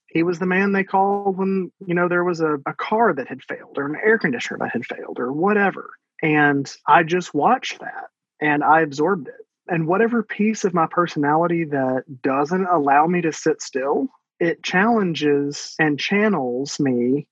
He 0.06 0.22
was 0.22 0.38
the 0.38 0.46
man 0.46 0.72
they 0.72 0.84
called 0.84 1.36
when, 1.36 1.70
you 1.86 1.94
know, 1.94 2.08
there 2.08 2.24
was 2.24 2.40
a, 2.40 2.54
a 2.66 2.72
car 2.74 3.12
that 3.12 3.28
had 3.28 3.42
failed 3.44 3.76
or 3.76 3.86
an 3.86 4.00
air 4.02 4.18
conditioner 4.18 4.58
that 4.60 4.72
had 4.72 4.86
failed 4.86 5.18
or 5.18 5.32
whatever. 5.32 5.90
And 6.22 6.70
I 6.86 7.02
just 7.02 7.34
watched 7.34 7.80
that 7.80 8.06
and 8.40 8.64
I 8.64 8.80
absorbed 8.80 9.28
it. 9.28 9.46
And 9.68 9.86
whatever 9.86 10.22
piece 10.22 10.64
of 10.64 10.74
my 10.74 10.86
personality 10.90 11.64
that 11.66 12.04
doesn't 12.22 12.66
allow 12.66 13.06
me 13.06 13.20
to 13.20 13.32
sit 13.32 13.60
still, 13.60 14.08
it 14.40 14.62
challenges 14.62 15.74
and 15.78 16.00
channels 16.00 16.80
me. 16.80 17.26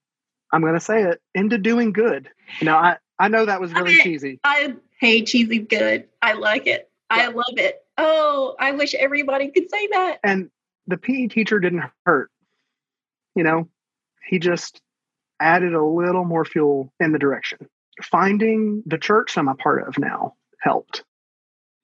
I'm 0.53 0.61
going 0.61 0.75
to 0.75 0.81
say 0.81 1.03
it 1.05 1.21
into 1.35 1.57
doing 1.57 1.93
good. 1.93 2.29
Now, 2.61 2.79
I, 2.79 2.97
I 3.19 3.29
know 3.29 3.47
that 3.47 3.61
was 3.61 3.73
really 3.73 3.93
Okay. 3.95 4.03
cheesy. 4.03 4.41
I 4.45 4.75
hate 5.01 5.27
cheesy 5.27 5.59
good. 5.59 6.09
I 6.21 6.35
like 6.35 6.67
it. 6.67 6.90
I 7.11 7.27
love 7.29 7.57
it. 7.57 7.85
Oh, 7.99 8.55
I 8.59 8.73
wish 8.73 8.95
everybody 8.95 9.51
could 9.51 9.69
say 9.71 9.89
that. 9.89 10.19
And 10.23 10.51
the 10.87 10.97
PE 10.97 11.27
teacher 11.27 11.59
didn't 11.59 11.85
hurt. 12.07 12.31
You 13.35 13.45
know, 13.45 13.69
he 14.27 14.39
just 14.39 14.81
added 15.41 15.75
a 15.75 15.85
little 15.85 16.25
more 16.25 16.45
fuel 16.45 16.93
in 17.01 17.13
the 17.13 17.19
direction. 17.19 17.69
Finding 18.03 18.83
the 18.87 18.99
church 18.99 19.37
I'm 19.37 19.49
a 19.49 19.55
part 19.55 19.87
of 19.87 19.99
now 19.99 20.35
helped. 20.61 21.05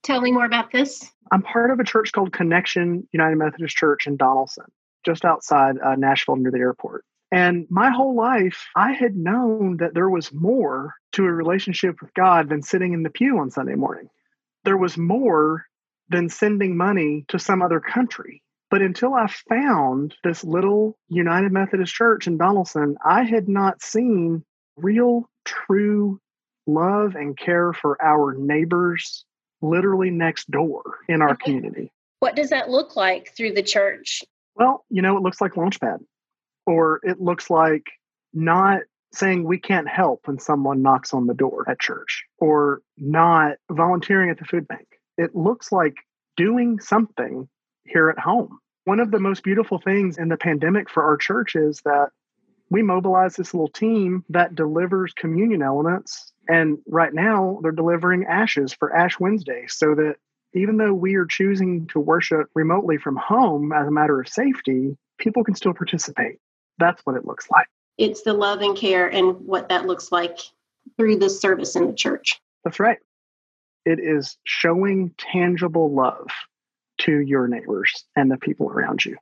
Tell 0.03 0.21
me 0.21 0.31
more 0.31 0.45
about 0.45 0.71
this. 0.71 1.11
I'm 1.33 1.43
part 1.43 1.71
of 1.71 1.81
a 1.81 1.85
church 1.85 2.13
called 2.13 2.33
Connection 2.33 3.09
United 3.13 3.37
Methodist 3.37 3.77
Church 3.77 4.07
in 4.07 4.17
Donelson, 4.17 4.67
just 5.05 5.25
outside 5.25 5.77
uh, 5.85 5.97
Nashville 5.97 6.37
near 6.37 6.53
the 6.53 6.59
airport. 6.59 7.05
And 7.33 7.67
my 7.69 7.91
whole 7.91 8.15
life, 8.15 8.67
I 8.77 8.93
had 8.93 9.17
known 9.17 9.79
that 9.79 9.95
there 9.95 10.09
was 10.09 10.33
more 10.33 10.95
to 11.13 11.25
a 11.25 11.33
relationship 11.33 12.01
with 12.01 12.15
God 12.15 12.49
than 12.49 12.63
sitting 12.63 12.93
in 12.93 13.03
the 13.03 13.11
pew 13.11 13.39
on 13.39 13.51
Sunday 13.51 13.75
morning. 13.75 14.09
There 14.67 14.77
was 14.77 14.99
more 14.99 15.65
than 16.09 16.29
sending 16.29 16.77
money 16.77 17.25
to 17.29 17.39
some 17.39 17.63
other 17.63 17.81
country. 17.81 18.43
But 18.69 18.83
until 18.83 19.15
I 19.15 19.29
found 19.49 20.17
this 20.25 20.43
little 20.43 20.99
United 21.09 21.53
Methodist 21.53 21.95
Church 21.95 22.27
in 22.27 22.37
Donelson, 22.37 22.97
I 23.05 23.23
had 23.23 23.49
not 23.49 23.81
seen 23.81 24.45
real, 24.77 25.31
true 25.45 26.21
love 26.67 27.15
and 27.15 27.39
care 27.39 27.73
for 27.73 27.97
our 28.03 28.35
neighbors 28.35 29.25
literally 29.63 30.11
next 30.11 30.51
door 30.51 30.83
in 31.09 31.23
our 31.23 31.37
community. 31.37 31.93
What 32.19 32.35
does 32.35 32.51
that 32.51 32.69
look 32.69 32.97
like 32.97 33.37
through 33.37 33.53
the 33.53 33.63
church? 33.63 34.25
Well, 34.57 34.85
you 34.91 35.01
know, 35.01 35.17
it 35.17 35.23
looks 35.23 35.41
like 35.41 35.53
Launchpad, 35.53 35.99
or 36.67 36.99
it 37.05 37.21
looks 37.21 37.51
like 37.51 37.85
not 38.35 38.81
saying 39.17 39.45
we 39.45 39.59
can't 39.59 39.89
help 39.89 40.23
when 40.27 40.39
someone 40.39 40.83
knocks 40.83 41.15
on 41.15 41.27
the 41.27 41.35
door 41.35 41.65
at 41.69 41.81
church, 41.81 42.25
or 42.39 42.83
not 42.97 43.57
volunteering 43.71 44.31
at 44.31 44.39
the 44.39 44.45
food 44.45 44.69
bank. 44.69 44.87
It 45.17 45.35
looks 45.35 45.73
like 45.73 45.95
doing 46.37 46.81
something 46.81 47.49
here 47.85 48.09
at 48.11 48.19
home. 48.19 48.59
One 48.85 49.01
of 49.01 49.11
the 49.11 49.19
most 49.19 49.43
beautiful 49.43 49.79
things 49.79 50.19
in 50.19 50.29
the 50.29 50.37
pandemic 50.37 50.91
for 50.91 51.03
our 51.03 51.17
church 51.17 51.57
is 51.57 51.81
that 51.85 52.11
we 52.71 52.83
mobilize 52.83 53.37
this 53.37 53.55
little 53.55 53.69
team 53.69 54.25
that 54.29 54.55
delivers 54.55 55.13
communion 55.13 55.63
elements. 55.63 56.33
And 56.49 56.79
right 56.87 57.13
now, 57.13 57.61
they're 57.63 57.73
delivering 57.73 58.25
ashes 58.25 58.73
for 58.73 58.95
Ash 58.95 59.19
Wednesday 59.19 59.65
so 59.69 59.95
that 59.95 60.17
even 60.55 60.77
though 60.77 60.95
we 60.95 61.17
are 61.17 61.27
choosing 61.27 61.87
to 61.89 62.01
worship 62.01 62.49
remotely 62.55 62.99
from 62.99 63.17
home 63.17 63.73
as 63.73 63.87
a 63.87 63.91
matter 63.91 64.21
of 64.21 64.29
safety, 64.29 64.97
people 65.19 65.45
can 65.45 65.55
still 65.55 65.75
participate. 65.75 66.39
That's 66.79 67.01
what 67.05 67.17
it 67.17 67.25
looks 67.25 67.51
like. 67.51 67.67
It's 67.99 68.23
the 68.23 68.33
love 68.33 68.61
and 68.61 68.77
care 68.77 69.07
and 69.09 69.47
what 69.47 69.69
that 69.69 69.87
looks 69.87 70.13
like 70.13 70.39
through 70.97 71.17
the 71.17 71.31
service 71.31 71.77
in 71.77 71.87
the 71.87 71.95
church. 71.95 72.41
That's 72.65 72.81
right. 72.81 72.99
It 73.85 74.01
is 74.01 74.37
showing 74.45 75.15
tangible 75.17 75.93
love 75.95 76.29
to 76.99 77.21
your 77.21 77.47
neighbors 77.47 78.05
and 78.17 78.31
the 78.31 78.37
people 78.37 78.69
around 78.69 79.05
you. 79.05 79.17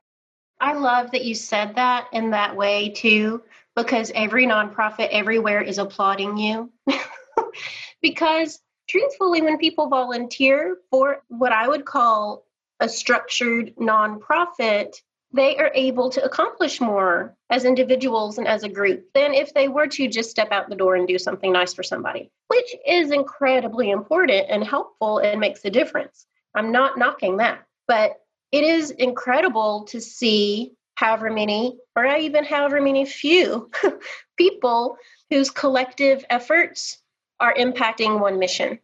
I 0.59 0.73
love 0.73 1.11
that 1.11 1.25
you 1.25 1.35
said 1.35 1.75
that 1.75 2.07
in 2.13 2.31
that 2.31 2.55
way 2.55 2.89
too, 2.89 3.43
because 3.75 4.11
every 4.15 4.47
nonprofit 4.47 5.09
everywhere 5.11 5.61
is 5.61 5.77
applauding 5.77 6.37
you. 6.37 6.71
because 8.01 8.59
truthfully, 8.87 9.41
when 9.41 9.57
people 9.57 9.89
volunteer 9.89 10.77
for 10.89 11.21
what 11.27 11.51
I 11.51 11.67
would 11.67 11.85
call 11.85 12.45
a 12.79 12.89
structured 12.89 13.75
nonprofit, 13.75 14.95
they 15.33 15.57
are 15.57 15.71
able 15.73 16.09
to 16.09 16.23
accomplish 16.23 16.79
more 16.79 17.35
as 17.49 17.65
individuals 17.65 18.37
and 18.37 18.47
as 18.47 18.63
a 18.63 18.69
group 18.69 19.05
than 19.13 19.33
if 19.33 19.53
they 19.53 19.67
were 19.67 19.87
to 19.87 20.07
just 20.07 20.29
step 20.29 20.51
out 20.51 20.69
the 20.69 20.75
door 20.75 20.95
and 20.95 21.07
do 21.07 21.19
something 21.19 21.51
nice 21.51 21.73
for 21.73 21.83
somebody, 21.83 22.31
which 22.47 22.75
is 22.87 23.11
incredibly 23.11 23.89
important 23.89 24.45
and 24.49 24.63
helpful 24.63 25.17
and 25.17 25.39
makes 25.39 25.65
a 25.65 25.69
difference. 25.69 26.25
I'm 26.55 26.71
not 26.71 26.97
knocking 26.97 27.37
that, 27.37 27.65
but 27.87 28.21
it 28.51 28.63
is 28.63 28.91
incredible 28.91 29.83
to 29.89 29.99
see 29.99 30.73
however 30.95 31.29
many, 31.29 31.77
or 31.95 32.05
even 32.05 32.45
however 32.45 32.81
many 32.81 33.05
few 33.05 33.69
people 34.37 34.97
whose 35.29 35.49
collective 35.49 36.23
efforts 36.29 37.01
are 37.39 37.53
impacting 37.53 38.19
one 38.19 38.39
mission. 38.39 38.79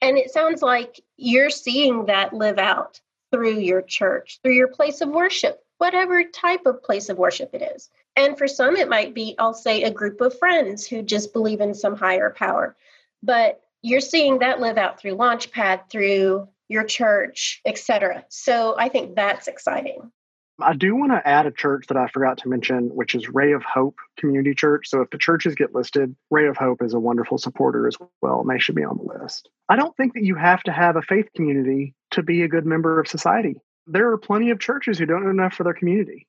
And 0.00 0.16
it 0.16 0.30
sounds 0.30 0.62
like 0.62 1.00
you're 1.18 1.50
seeing 1.50 2.06
that 2.06 2.32
live 2.32 2.58
out 2.58 3.00
through 3.30 3.58
your 3.58 3.82
church, 3.82 4.40
through 4.42 4.54
your 4.54 4.68
place 4.68 5.02
of 5.02 5.10
worship, 5.10 5.62
whatever 5.80 6.22
type 6.24 6.66
of 6.66 6.82
place 6.82 7.08
of 7.08 7.16
worship 7.16 7.54
it 7.54 7.62
is. 7.74 7.88
And 8.14 8.36
for 8.36 8.46
some, 8.46 8.76
it 8.76 8.90
might 8.90 9.14
be, 9.14 9.34
I'll 9.38 9.54
say, 9.54 9.82
a 9.82 9.90
group 9.90 10.20
of 10.20 10.38
friends 10.38 10.86
who 10.86 11.00
just 11.00 11.32
believe 11.32 11.62
in 11.62 11.72
some 11.72 11.96
higher 11.96 12.28
power. 12.28 12.76
But 13.22 13.62
you're 13.80 14.02
seeing 14.02 14.40
that 14.40 14.60
live 14.60 14.76
out 14.76 15.00
through 15.00 15.16
Launchpad, 15.16 15.88
through 15.88 16.48
your 16.68 16.84
church, 16.84 17.62
etc. 17.64 18.26
So 18.28 18.76
I 18.78 18.90
think 18.90 19.16
that's 19.16 19.48
exciting. 19.48 20.12
I 20.60 20.74
do 20.74 20.94
want 20.94 21.12
to 21.12 21.26
add 21.26 21.46
a 21.46 21.50
church 21.50 21.86
that 21.86 21.96
I 21.96 22.08
forgot 22.08 22.36
to 22.38 22.50
mention, 22.50 22.94
which 22.94 23.14
is 23.14 23.30
Ray 23.30 23.52
of 23.52 23.62
Hope 23.62 23.96
Community 24.18 24.54
Church. 24.54 24.90
So 24.90 25.00
if 25.00 25.08
the 25.08 25.16
churches 25.16 25.54
get 25.54 25.74
listed, 25.74 26.14
Ray 26.30 26.46
of 26.46 26.58
Hope 26.58 26.82
is 26.82 26.92
a 26.92 27.00
wonderful 27.00 27.38
supporter 27.38 27.88
as 27.88 27.96
well, 28.20 28.42
and 28.42 28.50
they 28.50 28.58
should 28.58 28.74
be 28.74 28.84
on 28.84 28.98
the 28.98 29.18
list. 29.18 29.48
I 29.70 29.76
don't 29.76 29.96
think 29.96 30.12
that 30.12 30.24
you 30.24 30.34
have 30.34 30.62
to 30.64 30.72
have 30.72 30.96
a 30.96 31.02
faith 31.02 31.30
community 31.34 31.94
to 32.10 32.22
be 32.22 32.42
a 32.42 32.48
good 32.48 32.66
member 32.66 33.00
of 33.00 33.08
society 33.08 33.56
there 33.90 34.12
are 34.12 34.18
plenty 34.18 34.50
of 34.50 34.60
churches 34.60 34.98
who 34.98 35.06
don't 35.06 35.24
do 35.24 35.30
enough 35.30 35.54
for 35.54 35.64
their 35.64 35.74
community. 35.74 36.26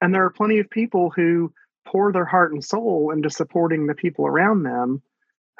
And 0.00 0.14
there 0.14 0.24
are 0.24 0.30
plenty 0.30 0.58
of 0.58 0.70
people 0.70 1.10
who 1.14 1.52
pour 1.86 2.12
their 2.12 2.24
heart 2.24 2.52
and 2.52 2.64
soul 2.64 3.10
into 3.12 3.30
supporting 3.30 3.86
the 3.86 3.94
people 3.94 4.26
around 4.26 4.62
them 4.62 5.02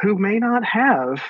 who 0.00 0.16
may 0.16 0.38
not 0.38 0.64
have 0.64 1.22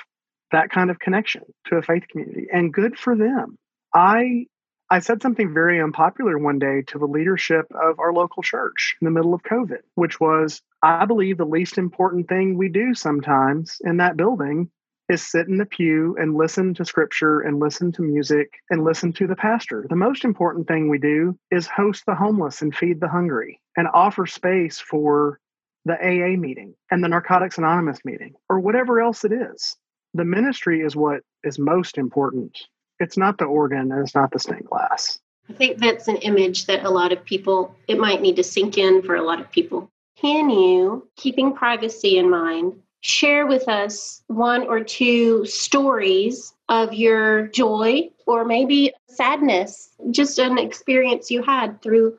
that 0.51 0.69
kind 0.69 0.89
of 0.89 0.99
connection 0.99 1.43
to 1.67 1.75
a 1.75 1.81
faith 1.81 2.07
community. 2.07 2.47
And 2.51 2.73
good 2.73 2.97
for 2.97 3.15
them. 3.15 3.57
I 3.93 4.45
I 4.89 4.99
said 4.99 5.21
something 5.21 5.53
very 5.53 5.81
unpopular 5.81 6.37
one 6.37 6.59
day 6.59 6.83
to 6.87 6.99
the 6.99 7.07
leadership 7.07 7.65
of 7.73 7.99
our 7.99 8.13
local 8.13 8.43
church 8.43 8.95
in 9.01 9.05
the 9.05 9.11
middle 9.11 9.33
of 9.33 9.41
COVID, 9.41 9.81
which 9.95 10.19
was 10.19 10.61
I 10.81 11.05
believe 11.05 11.37
the 11.37 11.45
least 11.45 11.77
important 11.77 12.29
thing 12.29 12.57
we 12.57 12.69
do 12.69 12.93
sometimes 12.93 13.77
in 13.83 13.97
that 13.97 14.17
building 14.17 14.69
is 15.09 15.21
sit 15.29 15.47
in 15.47 15.57
the 15.57 15.65
pew 15.65 16.15
and 16.19 16.35
listen 16.35 16.73
to 16.73 16.85
scripture 16.85 17.41
and 17.41 17.59
listen 17.59 17.91
to 17.91 18.01
music 18.01 18.53
and 18.69 18.83
listen 18.83 19.11
to 19.13 19.27
the 19.27 19.35
pastor. 19.35 19.85
The 19.89 19.95
most 19.95 20.23
important 20.23 20.67
thing 20.67 20.89
we 20.89 20.97
do 20.97 21.37
is 21.51 21.67
host 21.67 22.03
the 22.05 22.15
homeless 22.15 22.61
and 22.61 22.75
feed 22.75 22.99
the 22.99 23.07
hungry 23.07 23.59
and 23.75 23.87
offer 23.93 24.25
space 24.25 24.79
for 24.79 25.39
the 25.85 25.95
AA 25.95 26.37
meeting 26.37 26.73
and 26.91 27.03
the 27.03 27.09
Narcotics 27.09 27.57
Anonymous 27.57 27.99
meeting 28.05 28.33
or 28.49 28.59
whatever 28.59 29.01
else 29.01 29.25
it 29.25 29.33
is. 29.33 29.75
The 30.13 30.25
ministry 30.25 30.81
is 30.81 30.95
what 30.95 31.21
is 31.43 31.59
most 31.59 31.97
important. 31.97 32.57
It's 32.99 33.17
not 33.17 33.37
the 33.37 33.45
organ 33.45 33.91
and 33.91 34.01
it's 34.01 34.15
not 34.15 34.31
the 34.31 34.39
stained 34.39 34.65
glass. 34.65 35.19
I 35.49 35.53
think 35.53 35.79
that's 35.79 36.07
an 36.07 36.17
image 36.17 36.67
that 36.67 36.85
a 36.85 36.89
lot 36.89 37.11
of 37.11 37.25
people, 37.25 37.75
it 37.87 37.99
might 37.99 38.21
need 38.21 38.37
to 38.37 38.43
sink 38.43 38.77
in 38.77 39.01
for 39.01 39.15
a 39.15 39.23
lot 39.23 39.41
of 39.41 39.51
people. 39.51 39.89
Can 40.15 40.49
you, 40.49 41.07
keeping 41.17 41.53
privacy 41.53 42.17
in 42.17 42.29
mind, 42.29 42.75
share 43.03 43.45
with 43.45 43.67
us 43.67 44.23
one 44.27 44.63
or 44.63 44.81
two 44.81 45.45
stories 45.45 46.53
of 46.69 46.93
your 46.93 47.47
joy 47.47 48.09
or 48.25 48.45
maybe 48.45 48.93
sadness, 49.09 49.89
just 50.11 50.39
an 50.39 50.57
experience 50.57 51.29
you 51.29 51.43
had 51.43 51.81
through 51.81 52.17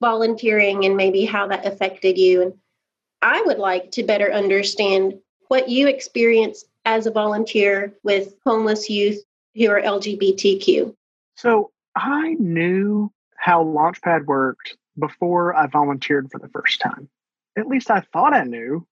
volunteering 0.00 0.84
and 0.84 0.96
maybe 0.96 1.24
how 1.24 1.46
that 1.46 1.64
affected 1.64 2.18
you. 2.18 2.42
And 2.42 2.54
I 3.22 3.42
would 3.42 3.58
like 3.58 3.92
to 3.92 4.02
better 4.02 4.32
understand 4.32 5.14
what 5.48 5.68
you 5.68 5.86
experienced 5.86 6.66
as 6.84 7.06
a 7.06 7.12
volunteer 7.12 7.94
with 8.02 8.34
homeless 8.44 8.90
youth 8.90 9.22
who 9.54 9.70
are 9.70 9.80
LGBTQ. 9.80 10.94
So 11.36 11.70
I 11.94 12.34
knew 12.40 13.12
how 13.36 13.62
Launchpad 13.62 14.26
worked 14.26 14.76
before 14.98 15.54
I 15.54 15.68
volunteered 15.68 16.28
for 16.32 16.40
the 16.40 16.48
first 16.48 16.80
time. 16.80 17.08
At 17.56 17.68
least 17.68 17.88
I 17.88 18.00
thought 18.12 18.34
I 18.34 18.42
knew 18.42 18.84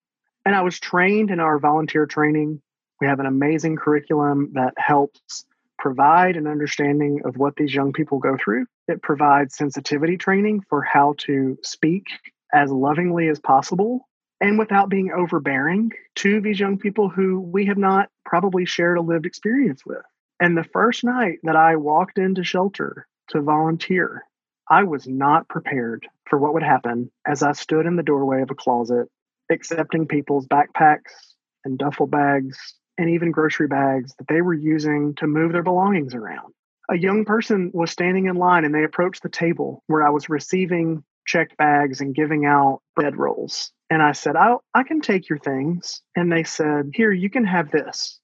and 0.44 0.54
I 0.54 0.62
was 0.62 0.78
trained 0.80 1.30
in 1.30 1.40
our 1.40 1.58
volunteer 1.58 2.06
training. 2.06 2.60
We 3.00 3.06
have 3.06 3.20
an 3.20 3.26
amazing 3.26 3.76
curriculum 3.76 4.52
that 4.54 4.74
helps 4.76 5.44
provide 5.78 6.36
an 6.36 6.46
understanding 6.46 7.22
of 7.24 7.36
what 7.36 7.56
these 7.56 7.74
young 7.74 7.92
people 7.92 8.18
go 8.18 8.36
through. 8.42 8.66
It 8.88 9.02
provides 9.02 9.56
sensitivity 9.56 10.16
training 10.16 10.62
for 10.68 10.82
how 10.82 11.14
to 11.18 11.58
speak 11.62 12.04
as 12.52 12.70
lovingly 12.70 13.28
as 13.28 13.40
possible 13.40 14.08
and 14.40 14.58
without 14.58 14.88
being 14.88 15.12
overbearing 15.12 15.90
to 16.16 16.40
these 16.40 16.60
young 16.60 16.78
people 16.78 17.08
who 17.08 17.40
we 17.40 17.66
have 17.66 17.78
not 17.78 18.08
probably 18.24 18.64
shared 18.64 18.98
a 18.98 19.02
lived 19.02 19.26
experience 19.26 19.84
with. 19.86 20.02
And 20.40 20.56
the 20.56 20.64
first 20.64 21.04
night 21.04 21.38
that 21.44 21.56
I 21.56 21.76
walked 21.76 22.18
into 22.18 22.42
shelter 22.42 23.06
to 23.28 23.40
volunteer, 23.40 24.24
I 24.68 24.84
was 24.84 25.06
not 25.06 25.48
prepared 25.48 26.06
for 26.28 26.38
what 26.38 26.54
would 26.54 26.62
happen 26.62 27.10
as 27.26 27.42
I 27.42 27.52
stood 27.52 27.86
in 27.86 27.96
the 27.96 28.02
doorway 28.02 28.42
of 28.42 28.50
a 28.50 28.54
closet 28.54 29.08
accepting 29.50 30.06
people's 30.06 30.46
backpacks 30.46 31.12
and 31.64 31.78
duffel 31.78 32.06
bags 32.06 32.58
and 32.98 33.10
even 33.10 33.30
grocery 33.30 33.68
bags 33.68 34.14
that 34.18 34.28
they 34.28 34.40
were 34.42 34.54
using 34.54 35.14
to 35.16 35.26
move 35.26 35.52
their 35.52 35.62
belongings 35.62 36.14
around. 36.14 36.52
A 36.90 36.96
young 36.96 37.24
person 37.24 37.70
was 37.72 37.90
standing 37.90 38.26
in 38.26 38.36
line 38.36 38.64
and 38.64 38.74
they 38.74 38.84
approached 38.84 39.22
the 39.22 39.28
table 39.28 39.82
where 39.86 40.06
I 40.06 40.10
was 40.10 40.28
receiving 40.28 41.04
checked 41.26 41.56
bags 41.56 42.00
and 42.00 42.14
giving 42.14 42.44
out 42.44 42.80
bread 42.94 43.16
rolls. 43.16 43.72
And 43.90 44.02
I 44.02 44.12
said, 44.12 44.36
I, 44.36 44.56
I 44.74 44.82
can 44.82 45.00
take 45.00 45.28
your 45.28 45.38
things. 45.38 46.02
And 46.16 46.30
they 46.30 46.44
said, 46.44 46.90
Here, 46.94 47.12
you 47.12 47.30
can 47.30 47.44
have 47.44 47.70
this. 47.70 48.18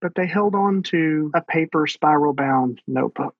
But 0.00 0.14
they 0.14 0.26
held 0.26 0.54
on 0.54 0.82
to 0.84 1.30
a 1.34 1.40
paper 1.40 1.86
spiral 1.86 2.34
bound 2.34 2.80
notebook. 2.86 3.34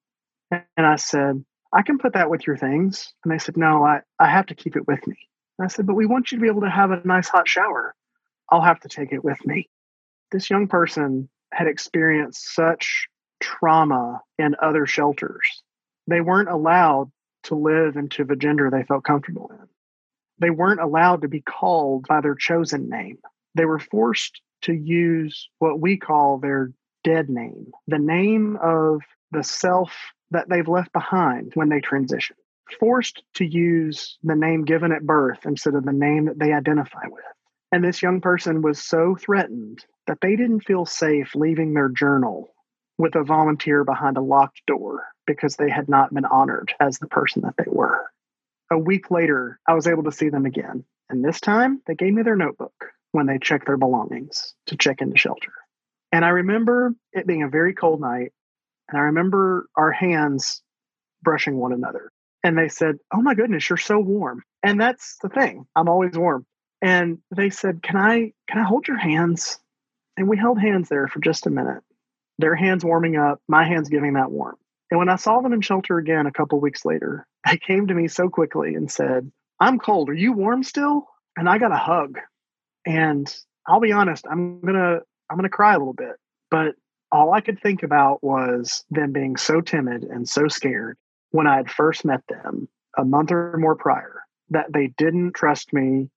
And 0.51 0.65
I 0.87 0.97
said, 0.97 1.45
I 1.73 1.83
can 1.83 1.99
put 1.99 2.15
that 2.15 2.31
with 2.31 2.47
your 2.47 2.57
things. 2.57 3.13
And 3.25 3.33
they 3.33 3.39
said, 3.39 3.57
No, 3.57 3.85
I, 3.85 4.01
I 4.19 4.29
have 4.29 4.47
to 4.47 4.55
keep 4.55 4.77
it 4.77 4.87
with 4.87 5.07
me. 5.07 5.17
And 5.59 5.67
I 5.67 5.69
said, 5.69 5.87
But 5.87 5.95
we 5.95 6.07
want 6.07 6.33
you 6.33 6.39
to 6.39 6.43
be 6.43 6.49
able 6.49 6.63
to 6.63 6.71
have 6.71 6.91
a 6.91 7.01
nice 7.05 7.29
hot 7.29 7.49
shower. 7.49 7.95
I'll 8.51 8.63
have 8.63 8.81
to 8.81 8.89
take 8.89 9.13
it 9.13 9.25
with 9.25 9.45
me. 9.47 9.69
This 10.31 10.51
young 10.51 10.69
person 10.69 11.29
had 11.53 11.67
experienced 11.67 12.55
such 12.55 13.09
trauma 13.41 14.21
in 14.39 14.57
other 14.61 14.87
shelters. 14.87 15.63
They 16.07 16.21
weren't 16.21 16.49
allowed 16.49 17.11
to 17.45 17.55
live 17.55 17.97
into 17.97 18.25
the 18.25 18.37
gender 18.37 18.71
they 18.71 18.83
felt 18.83 19.05
comfortable 19.05 19.51
in. 19.51 19.69
They 20.39 20.51
weren't 20.51 20.81
allowed 20.81 21.23
to 21.23 21.29
be 21.29 21.41
called 21.41 22.07
by 22.09 22.21
their 22.21 22.35
chosen 22.35 22.89
name. 22.89 23.19
They 23.55 23.65
were 23.65 23.79
forced 23.79 24.41
to 24.63 24.73
use 24.73 25.49
what 25.59 25.81
we 25.81 25.97
call 25.97 26.39
their 26.39 26.73
dead 27.05 27.29
name, 27.29 27.71
the 27.87 27.99
name 27.99 28.59
of 28.61 29.03
the 29.31 29.45
self 29.45 29.95
that 30.31 30.49
they've 30.49 30.67
left 30.67 30.93
behind 30.93 31.53
when 31.55 31.69
they 31.69 31.81
transition 31.81 32.37
forced 32.79 33.23
to 33.35 33.45
use 33.45 34.19
the 34.23 34.35
name 34.35 34.65
given 34.65 34.93
at 34.93 35.07
birth 35.07 35.41
instead 35.45 35.75
of 35.75 35.85
the 35.85 35.93
name 35.93 36.27
that 36.27 36.39
they 36.39 36.53
identify 36.53 37.07
with. 37.07 37.25
And 37.73 37.83
this 37.83 38.03
young 38.03 38.21
person 38.21 38.63
was 38.63 38.83
so 38.83 39.17
threatened 39.17 39.85
that 40.07 40.19
they 40.21 40.37
didn't 40.37 40.61
feel 40.61 40.87
safe 40.87 41.35
leaving 41.35 41.75
their 41.75 41.89
journal 41.89 42.55
with 42.99 43.17
a 43.17 43.25
volunteer 43.25 43.85
behind 43.85 44.17
a 44.17 44.23
locked 44.23 44.63
door 44.67 45.05
because 45.27 45.57
they 45.57 45.69
had 45.69 45.89
not 45.89 46.15
been 46.15 46.25
honored 46.25 46.73
as 46.79 46.99
the 46.99 47.09
person 47.09 47.43
that 47.43 47.55
they 47.59 47.65
were. 47.67 48.07
A 48.71 48.79
week 48.79 49.11
later, 49.11 49.59
I 49.67 49.75
was 49.75 49.87
able 49.87 50.05
to 50.05 50.13
see 50.13 50.29
them 50.29 50.47
again. 50.47 50.85
And 51.09 51.25
this 51.25 51.41
time, 51.41 51.83
they 51.87 51.95
gave 51.95 52.13
me 52.13 52.23
their 52.23 52.37
notebook 52.37 52.93
when 53.13 53.27
they 53.27 53.39
checked 53.39 53.67
their 53.67 53.77
belongings 53.77 54.55
to 54.67 54.77
check 54.77 55.01
into 55.01 55.19
shelter. 55.19 55.53
And 56.13 56.25
I 56.25 56.29
remember 56.29 56.95
it 57.13 57.27
being 57.27 57.43
a 57.43 57.49
very 57.49 57.75
cold 57.75 58.01
night. 58.01 58.33
And 58.89 58.99
I 58.99 59.03
remember 59.03 59.67
our 59.77 59.91
hands 59.91 60.63
brushing 61.23 61.57
one 61.57 61.73
another 61.73 62.13
and 62.45 62.59
they 62.59 62.69
said, 62.69 62.99
"Oh 63.13 63.23
my 63.23 63.35
goodness, 63.35 63.69
you're 63.69 63.77
so 63.79 63.99
warm." 63.99 64.45
And 64.63 64.81
that's 64.81 65.17
the 65.23 65.31
thing. 65.31 65.67
I'm 65.75 65.89
always 65.89 66.17
warm. 66.17 66.47
And 66.83 67.19
they 67.35 67.51
said, 67.51 67.83
"Can 67.83 67.97
I 67.97 68.33
can 68.49 68.61
I 68.61 68.65
hold 68.65 68.87
your 68.87 68.99
hands?" 68.99 69.59
And 70.17 70.29
we 70.29 70.37
held 70.37 70.61
hands 70.61 70.89
there 70.89 71.09
for 71.09 71.19
just 71.21 71.47
a 71.47 71.51
minute. 71.51 71.83
Their 72.39 72.55
hands 72.55 72.85
warming 72.85 73.17
up, 73.17 73.41
my 73.49 73.65
hands 73.65 73.89
giving 73.89 74.13
that 74.13 74.31
warmth. 74.31 74.59
And 74.91 74.99
when 74.99 75.09
I 75.09 75.17
saw 75.17 75.41
them 75.41 75.53
in 75.53 75.61
shelter 75.63 75.99
again 75.99 76.27
a 76.27 76.33
couple 76.33 76.61
weeks 76.61 76.85
later, 76.85 77.27
they 77.51 77.57
came 77.57 77.89
to 77.89 77.95
me 77.95 78.07
so 78.07 78.29
quickly 78.29 78.75
and 78.75 78.91
said, 78.93 79.33
"I'm 79.59 79.79
cold. 79.79 80.11
Are 80.11 80.15
you 80.15 80.33
warm 80.33 80.63
still?" 80.63 81.09
And 81.37 81.49
I 81.49 81.59
got 81.59 81.73
a 81.73 81.77
hug. 81.77 82.19
And 82.87 83.35
I'll 83.67 83.81
be 83.81 83.93
honest, 83.93 84.27
I'm 84.31 84.61
to 84.67 85.01
I'm 85.31 85.43
to 85.43 85.49
cry 85.49 85.75
a 85.75 85.79
little 85.79 85.95
bit. 85.95 86.17
But 86.51 86.75
all 87.11 87.33
I 87.33 87.41
could 87.41 87.61
think 87.61 87.83
about 87.83 88.23
was 88.23 88.85
them 88.91 89.13
being 89.13 89.37
so 89.37 89.61
timid 89.61 90.05
and 90.05 90.29
so 90.29 90.49
scared 90.49 90.99
when 91.35 91.49
I 91.49 91.57
had 91.57 91.69
first 91.69 92.05
met 92.05 92.23
them 92.29 92.69
a 92.97 93.05
month 93.05 93.33
or 93.33 93.57
more 93.59 93.75
prior 93.75 94.23
that 94.51 94.73
they 94.73 94.87
didn't 94.87 95.33
trust 95.33 95.73
me 95.73 96.09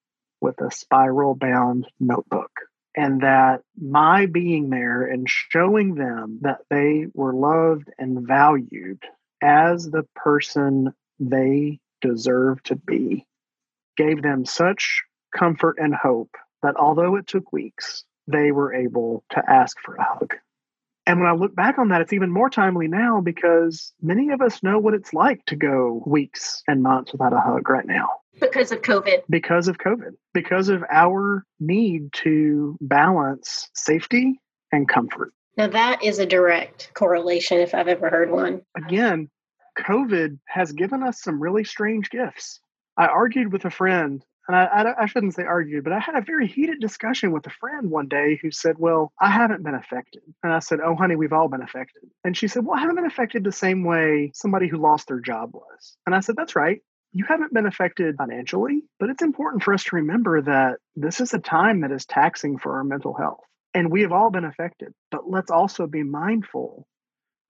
with 0.41 0.61
a 0.61 0.69
spiral 0.69 1.33
bound 1.33 1.87
notebook 1.99 2.51
and 2.95 3.21
that 3.21 3.61
my 3.75 4.27
being 4.27 4.69
there 4.69 5.07
and 5.07 5.27
showing 5.27 5.95
them 5.95 6.37
that 6.43 6.59
they 6.69 7.07
were 7.15 7.33
loved 7.33 7.89
and 7.97 8.27
valued 8.27 9.01
as 9.41 9.89
the 9.89 10.05
person 10.15 10.93
they 11.19 11.79
deserve 11.99 12.61
to 12.61 12.75
be 12.75 13.25
gave 13.95 14.21
them 14.21 14.45
such 14.45 15.01
comfort 15.35 15.77
and 15.79 15.95
hope 15.95 16.35
that 16.61 16.75
although 16.75 17.15
it 17.15 17.25
took 17.25 17.51
weeks, 17.51 18.03
they 18.27 18.51
were 18.51 18.71
able 18.71 19.23
to 19.31 19.41
ask 19.49 19.77
for 19.83 19.95
a 19.95 20.03
hug. 20.03 20.35
And 21.07 21.21
when 21.21 21.29
I 21.29 21.33
look 21.33 21.55
back 21.55 21.79
on 21.79 21.87
that, 21.87 22.01
it's 22.01 22.11
even 22.11 22.29
more 22.29 22.49
timely 22.49 22.89
now 22.89 23.21
because 23.21 23.93
many 24.01 24.29
of 24.31 24.41
us 24.41 24.61
know 24.61 24.77
what 24.77 24.93
it's 24.93 25.13
like 25.13 25.43
to 25.45 25.55
go 25.55 26.03
weeks 26.05 26.61
and 26.67 26.83
months 26.83 27.13
without 27.13 27.31
a 27.31 27.39
hug 27.39 27.69
right 27.69 27.85
now. 27.85 28.09
Because 28.41 28.73
of 28.73 28.81
COVID. 28.81 29.23
Because 29.29 29.69
of 29.69 29.77
COVID. 29.77 30.11
Because 30.33 30.67
of 30.67 30.83
our 30.91 31.45
need 31.61 32.11
to 32.11 32.77
balance 32.81 33.69
safety 33.73 34.41
and 34.73 34.89
comfort. 34.89 35.31
Now, 35.55 35.67
that 35.67 36.03
is 36.03 36.19
a 36.19 36.25
direct 36.25 36.91
correlation 36.93 37.59
if 37.59 37.73
I've 37.73 37.87
ever 37.87 38.09
heard 38.09 38.29
one. 38.29 38.61
Again, 38.75 39.29
COVID 39.79 40.37
has 40.47 40.73
given 40.73 41.03
us 41.03 41.21
some 41.21 41.41
really 41.41 41.63
strange 41.63 42.09
gifts. 42.09 42.59
I 42.97 43.07
argued 43.07 43.53
with 43.53 43.63
a 43.63 43.71
friend 43.71 44.25
and 44.47 44.55
I, 44.55 44.65
I, 44.65 45.03
I, 45.03 45.05
shouldn't 45.07 45.33
say 45.33 45.43
argued, 45.43 45.83
but 45.83 45.91
I 45.91 45.99
had 45.99 46.15
a 46.15 46.21
very 46.21 46.47
heated 46.47 46.79
discussion 46.79 47.31
with 47.31 47.45
a 47.47 47.51
friend 47.51 47.91
one 47.91 48.07
day 48.07 48.39
who 48.41 48.49
said, 48.49 48.77
Well, 48.77 49.11
I 49.19 49.29
haven't 49.29 49.63
been 49.63 49.75
affected. 49.75 50.21
And 50.41 50.53
I 50.53 50.59
said, 50.59 50.79
Oh, 50.79 50.95
honey, 50.95 51.17
we've 51.17 51.33
all 51.33 51.49
been 51.49 51.61
affected. 51.61 52.03
And 52.23 52.35
she 52.35 52.47
said, 52.47 52.65
Well, 52.65 52.77
I 52.77 52.79
haven't 52.79 52.95
been 52.95 53.05
affected 53.05 53.43
the 53.43 53.51
same 53.51 53.83
way 53.83 54.31
somebody 54.33 54.67
who 54.67 54.77
lost 54.77 55.07
their 55.07 55.19
job 55.19 55.53
was. 55.53 55.97
And 56.05 56.15
I 56.15 56.21
said, 56.21 56.35
That's 56.37 56.55
right. 56.55 56.79
You 57.11 57.25
haven't 57.27 57.53
been 57.53 57.65
affected 57.65 58.15
financially, 58.17 58.83
but 58.99 59.09
it's 59.09 59.23
important 59.23 59.63
for 59.63 59.73
us 59.73 59.83
to 59.85 59.97
remember 59.97 60.41
that 60.41 60.77
this 60.95 61.19
is 61.19 61.33
a 61.33 61.39
time 61.39 61.81
that 61.81 61.91
is 61.91 62.05
taxing 62.05 62.57
for 62.57 62.77
our 62.77 62.83
mental 62.83 63.13
health. 63.13 63.43
And 63.73 63.91
we 63.91 64.01
have 64.03 64.11
all 64.11 64.29
been 64.29 64.45
affected. 64.45 64.93
But 65.11 65.29
let's 65.29 65.51
also 65.51 65.87
be 65.87 66.03
mindful 66.03 66.87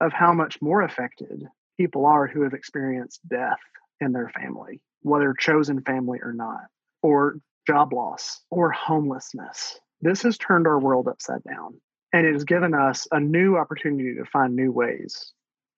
of 0.02 0.14
how 0.14 0.34
much 0.34 0.62
more 0.62 0.82
affected 0.82 1.44
people 1.78 2.06
are 2.06 2.28
who 2.28 2.42
have 2.42 2.54
experienced 2.54 3.20
death 3.28 3.60
in 4.00 4.14
their 4.14 4.30
family, 4.30 4.82
whether 5.02 5.34
chosen 5.34 5.82
family 5.82 6.20
or 6.24 6.34
not 6.34 6.62
or 7.08 7.40
job 7.66 7.94
loss 7.94 8.42
or 8.52 8.70
homelessness. 8.70 9.80
This 10.02 10.24
has 10.24 10.38
turned 10.38 10.68
our 10.68 10.78
world 10.78 11.08
upside 11.08 11.42
down 11.44 11.80
and 12.12 12.28
it 12.28 12.34
has 12.34 12.44
given 12.44 12.74
us 12.74 13.08
a 13.12 13.20
new 13.20 13.56
opportunity 13.56 14.14
to 14.16 14.26
find 14.26 14.56
new 14.56 14.74
ways 14.74 15.32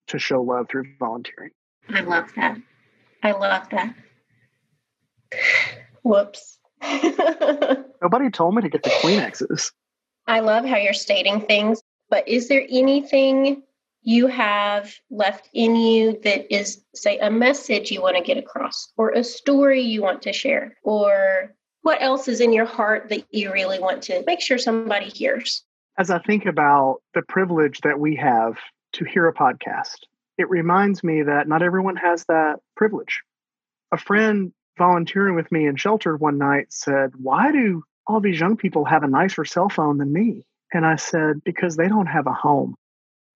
to 0.08 0.18
show 0.18 0.42
love 0.42 0.68
through 0.70 0.86
volunteering. 1.00 1.52
I 1.88 2.02
love 2.02 2.32
that. 2.36 2.58
I 3.22 3.32
love 3.32 3.70
that. 3.70 3.94
Whoops. 6.02 6.58
Nobody 8.02 8.32
told 8.32 8.56
me 8.56 8.64
to 8.64 8.70
get 8.70 8.82
the 8.82 8.90
Kleenexes. 8.90 9.72
I 10.26 10.40
love 10.40 10.66
how 10.66 10.78
you're 10.78 10.94
stating 10.94 11.42
things, 11.42 11.80
but 12.10 12.28
is 12.28 12.48
there 12.48 12.66
anything 12.70 13.62
you 14.02 14.28
have 14.28 14.94
left 15.10 15.50
in 15.54 15.76
you 15.76 16.20
that 16.24 16.54
is, 16.54 16.84
say, 16.96 17.18
a 17.20 17.30
message 17.30 17.92
you 17.92 18.02
want 18.02 18.18
to 18.18 18.24
get 18.24 18.38
across, 18.38 18.92
or 18.98 19.12
a 19.12 19.24
story 19.24 19.82
you 19.82 20.02
want 20.02 20.22
to 20.24 20.34
share, 20.34 20.78
or 20.84 21.54
what 21.82 22.02
else 22.02 22.28
is 22.28 22.42
in 22.42 22.54
your 22.54 22.66
heart 22.66 23.10
that 23.10 23.24
you 23.32 23.52
really 23.52 23.80
want 23.80 24.02
to 24.04 24.24
make 24.26 24.42
sure 24.42 24.58
somebody 24.58 25.10
hears? 25.10 25.64
As 25.98 26.10
I 26.10 26.20
think 26.20 26.46
about 26.46 27.02
the 27.14 27.22
privilege 27.24 27.82
that 27.82 28.00
we 28.00 28.16
have 28.16 28.58
to 28.94 29.06
hear 29.06 29.28
a 29.28 29.34
podcast, 29.34 29.98
it 30.38 30.50
reminds 30.50 31.04
me 31.04 31.24
that 31.24 31.48
not 31.48 31.62
everyone 31.62 31.98
has 31.98 32.26
that 32.26 32.60
privilege. 32.78 33.22
A 33.92 33.98
friend 33.98 34.54
volunteering 34.78 35.36
with 35.36 35.52
me 35.52 35.68
in 35.68 35.76
shelter 35.76 36.16
one 36.16 36.38
night 36.38 36.72
said, 36.72 37.12
Why 37.18 37.52
do 37.52 37.84
all 38.08 38.22
these 38.22 38.40
young 38.40 38.56
people 38.56 38.86
have 38.86 39.04
a 39.04 39.08
nicer 39.08 39.44
cell 39.44 39.68
phone 39.68 39.98
than 39.98 40.14
me? 40.14 40.46
And 40.74 40.86
I 40.86 40.96
said, 40.96 41.44
Because 41.44 41.76
they 41.76 41.90
don't 41.90 42.06
have 42.06 42.28
a 42.28 42.34
home 42.34 42.76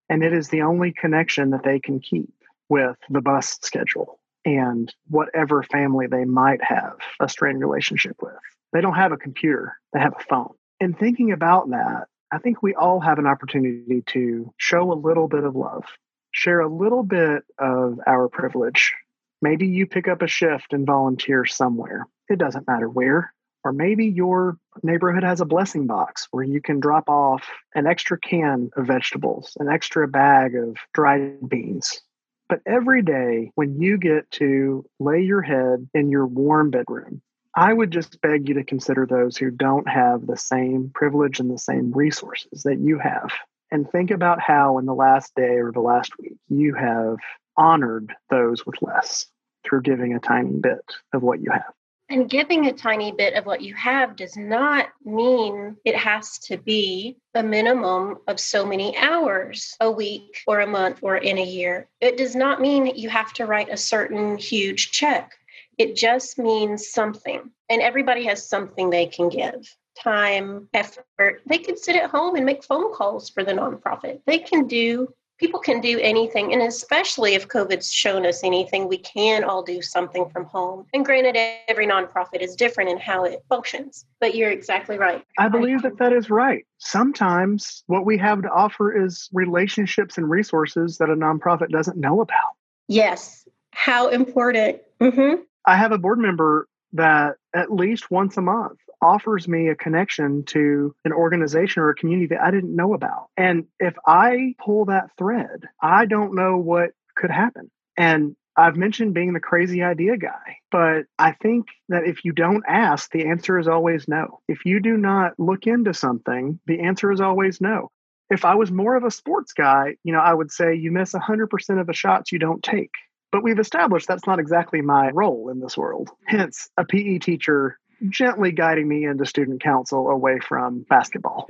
and 0.09 0.23
it 0.23 0.33
is 0.33 0.49
the 0.49 0.61
only 0.61 0.91
connection 0.91 1.51
that 1.51 1.63
they 1.63 1.79
can 1.79 1.99
keep 1.99 2.33
with 2.69 2.97
the 3.09 3.21
bus 3.21 3.59
schedule 3.61 4.19
and 4.45 4.93
whatever 5.07 5.63
family 5.63 6.07
they 6.07 6.25
might 6.25 6.63
have 6.63 6.97
a 7.19 7.29
strained 7.29 7.61
relationship 7.61 8.17
with. 8.21 8.33
They 8.73 8.81
don't 8.81 8.95
have 8.95 9.11
a 9.11 9.17
computer, 9.17 9.77
they 9.93 9.99
have 9.99 10.15
a 10.19 10.23
phone. 10.23 10.53
And 10.79 10.97
thinking 10.97 11.31
about 11.31 11.69
that, 11.69 12.07
I 12.31 12.39
think 12.39 12.61
we 12.61 12.73
all 12.73 12.99
have 12.99 13.19
an 13.19 13.27
opportunity 13.27 14.03
to 14.07 14.51
show 14.57 14.91
a 14.91 14.95
little 14.95 15.27
bit 15.27 15.43
of 15.43 15.55
love, 15.55 15.85
share 16.31 16.61
a 16.61 16.67
little 16.67 17.03
bit 17.03 17.43
of 17.59 17.99
our 18.07 18.27
privilege. 18.27 18.93
Maybe 19.41 19.67
you 19.67 19.85
pick 19.85 20.07
up 20.07 20.21
a 20.21 20.27
shift 20.27 20.73
and 20.73 20.85
volunteer 20.85 21.45
somewhere. 21.45 22.07
It 22.29 22.39
doesn't 22.39 22.67
matter 22.67 22.89
where. 22.89 23.33
Or 23.63 23.71
maybe 23.71 24.07
your 24.07 24.57
neighborhood 24.81 25.23
has 25.23 25.39
a 25.39 25.45
blessing 25.45 25.87
box 25.87 26.27
where 26.31 26.43
you 26.43 26.61
can 26.61 26.79
drop 26.79 27.09
off 27.09 27.47
an 27.75 27.87
extra 27.87 28.19
can 28.19 28.69
of 28.75 28.87
vegetables, 28.87 29.55
an 29.59 29.69
extra 29.69 30.07
bag 30.07 30.55
of 30.55 30.77
dried 30.93 31.47
beans. 31.47 32.01
But 32.49 32.59
every 32.67 33.01
day 33.01 33.51
when 33.55 33.79
you 33.79 33.97
get 33.97 34.29
to 34.31 34.85
lay 34.99 35.21
your 35.21 35.41
head 35.41 35.87
in 35.93 36.09
your 36.09 36.27
warm 36.27 36.71
bedroom, 36.71 37.21
I 37.55 37.71
would 37.71 37.91
just 37.91 38.19
beg 38.21 38.49
you 38.49 38.55
to 38.55 38.63
consider 38.63 39.05
those 39.05 39.37
who 39.37 39.51
don't 39.51 39.87
have 39.87 40.25
the 40.25 40.37
same 40.37 40.91
privilege 40.93 41.39
and 41.39 41.49
the 41.49 41.57
same 41.57 41.91
resources 41.93 42.63
that 42.63 42.79
you 42.79 42.99
have. 42.99 43.31
And 43.71 43.89
think 43.89 44.11
about 44.11 44.39
how 44.41 44.77
in 44.79 44.85
the 44.85 44.93
last 44.93 45.33
day 45.35 45.57
or 45.57 45.71
the 45.71 45.79
last 45.79 46.11
week 46.19 46.37
you 46.49 46.73
have 46.75 47.17
honored 47.55 48.13
those 48.29 48.65
with 48.65 48.75
less 48.81 49.27
through 49.63 49.81
giving 49.83 50.13
a 50.13 50.19
tiny 50.19 50.59
bit 50.59 50.83
of 51.13 51.23
what 51.23 51.41
you 51.41 51.51
have. 51.51 51.73
And 52.09 52.29
giving 52.29 52.67
a 52.67 52.73
tiny 52.73 53.11
bit 53.11 53.33
of 53.33 53.45
what 53.45 53.61
you 53.61 53.73
have 53.75 54.15
does 54.15 54.35
not 54.35 54.89
mean 55.03 55.77
it 55.85 55.95
has 55.95 56.37
to 56.39 56.57
be 56.57 57.17
a 57.33 57.41
minimum 57.41 58.17
of 58.27 58.39
so 58.39 58.65
many 58.65 58.95
hours 58.97 59.75
a 59.79 59.89
week 59.89 60.43
or 60.45 60.59
a 60.59 60.67
month 60.67 60.99
or 61.01 61.17
in 61.17 61.37
a 61.37 61.45
year. 61.45 61.87
It 62.01 62.17
does 62.17 62.35
not 62.35 62.61
mean 62.61 62.85
you 62.95 63.09
have 63.09 63.33
to 63.33 63.45
write 63.45 63.69
a 63.69 63.77
certain 63.77 64.37
huge 64.37 64.91
check. 64.91 65.33
It 65.77 65.95
just 65.95 66.37
means 66.37 66.89
something. 66.89 67.49
And 67.69 67.81
everybody 67.81 68.25
has 68.25 68.47
something 68.47 68.89
they 68.89 69.07
can 69.07 69.29
give 69.29 69.75
time, 70.01 70.69
effort. 70.73 71.41
They 71.45 71.57
can 71.57 71.77
sit 71.77 71.95
at 71.95 72.09
home 72.09 72.35
and 72.35 72.45
make 72.45 72.63
phone 72.63 72.93
calls 72.93 73.29
for 73.29 73.43
the 73.43 73.53
nonprofit. 73.53 74.21
They 74.25 74.39
can 74.39 74.67
do 74.67 75.13
people 75.39 75.59
can 75.59 75.81
do 75.81 75.99
anything 75.99 76.53
and 76.53 76.61
especially 76.61 77.33
if 77.33 77.47
covid's 77.47 77.91
shown 77.91 78.25
us 78.25 78.43
anything 78.43 78.87
we 78.87 78.97
can 78.97 79.43
all 79.43 79.63
do 79.63 79.81
something 79.81 80.29
from 80.29 80.45
home. 80.45 80.85
And 80.93 81.05
granted 81.05 81.37
every 81.67 81.87
nonprofit 81.87 82.41
is 82.41 82.55
different 82.55 82.89
in 82.89 82.97
how 82.97 83.23
it 83.25 83.43
functions 83.49 84.05
but 84.19 84.35
you're 84.35 84.51
exactly 84.51 84.97
right. 84.97 85.23
I 85.37 85.49
believe 85.49 85.81
that 85.81 85.97
that 85.97 86.13
is 86.13 86.29
right. 86.29 86.65
Sometimes 86.77 87.83
what 87.87 88.05
we 88.05 88.17
have 88.19 88.41
to 88.41 88.49
offer 88.49 89.05
is 89.05 89.29
relationships 89.33 90.17
and 90.17 90.29
resources 90.29 90.97
that 90.99 91.09
a 91.09 91.15
nonprofit 91.15 91.69
doesn't 91.69 91.97
know 91.97 92.21
about. 92.21 92.55
Yes. 92.87 93.45
How 93.71 94.07
important. 94.07 94.79
Mm-hmm. 95.01 95.41
i 95.65 95.75
have 95.75 95.91
a 95.91 95.97
board 95.97 96.19
member 96.19 96.67
that 96.93 97.35
at 97.55 97.71
least 97.71 98.11
once 98.11 98.37
a 98.37 98.41
month 98.41 98.79
offers 99.01 99.47
me 99.47 99.67
a 99.67 99.75
connection 99.75 100.43
to 100.45 100.95
an 101.03 101.11
organization 101.11 101.81
or 101.81 101.89
a 101.89 101.95
community 101.95 102.27
that 102.27 102.41
I 102.41 102.51
didn't 102.51 102.75
know 102.75 102.93
about. 102.93 103.27
And 103.35 103.65
if 103.79 103.95
I 104.07 104.55
pull 104.63 104.85
that 104.85 105.09
thread, 105.17 105.67
I 105.81 106.05
don't 106.05 106.35
know 106.35 106.57
what 106.57 106.91
could 107.15 107.31
happen. 107.31 107.69
And 107.97 108.35
I've 108.55 108.77
mentioned 108.77 109.13
being 109.13 109.33
the 109.33 109.39
crazy 109.39 109.81
idea 109.81 110.15
guy, 110.15 110.57
but 110.71 111.05
I 111.17 111.31
think 111.33 111.67
that 111.89 112.05
if 112.05 112.23
you 112.23 112.31
don't 112.33 112.63
ask, 112.67 113.11
the 113.11 113.25
answer 113.27 113.57
is 113.57 113.67
always 113.67 114.07
no. 114.07 114.41
If 114.47 114.65
you 114.65 114.79
do 114.79 114.95
not 114.95 115.33
look 115.39 115.65
into 115.65 115.93
something, 115.93 116.59
the 116.67 116.81
answer 116.81 117.11
is 117.11 117.19
always 117.19 117.59
no. 117.59 117.89
If 118.29 118.45
I 118.45 118.55
was 118.55 118.71
more 118.71 118.95
of 118.95 119.03
a 119.03 119.11
sports 119.11 119.53
guy, 119.53 119.95
you 120.03 120.13
know, 120.13 120.19
I 120.19 120.33
would 120.33 120.51
say 120.51 120.75
you 120.75 120.91
miss 120.91 121.13
100% 121.13 121.81
of 121.81 121.87
the 121.87 121.93
shots 121.93 122.31
you 122.31 122.39
don't 122.39 122.63
take. 122.63 122.91
But 123.33 123.43
we've 123.43 123.59
established 123.59 124.07
that's 124.07 124.27
not 124.27 124.39
exactly 124.39 124.81
my 124.81 125.09
role 125.09 125.49
in 125.49 125.59
this 125.59 125.75
world. 125.75 126.11
Hence, 126.25 126.69
a 126.77 126.85
PE 126.85 127.17
teacher 127.17 127.79
gently 128.07 128.51
guiding 128.51 128.87
me 128.87 129.05
into 129.05 129.25
student 129.25 129.59
council 129.59 130.07
away 130.07 130.37
from 130.37 130.85
basketball. 130.87 131.47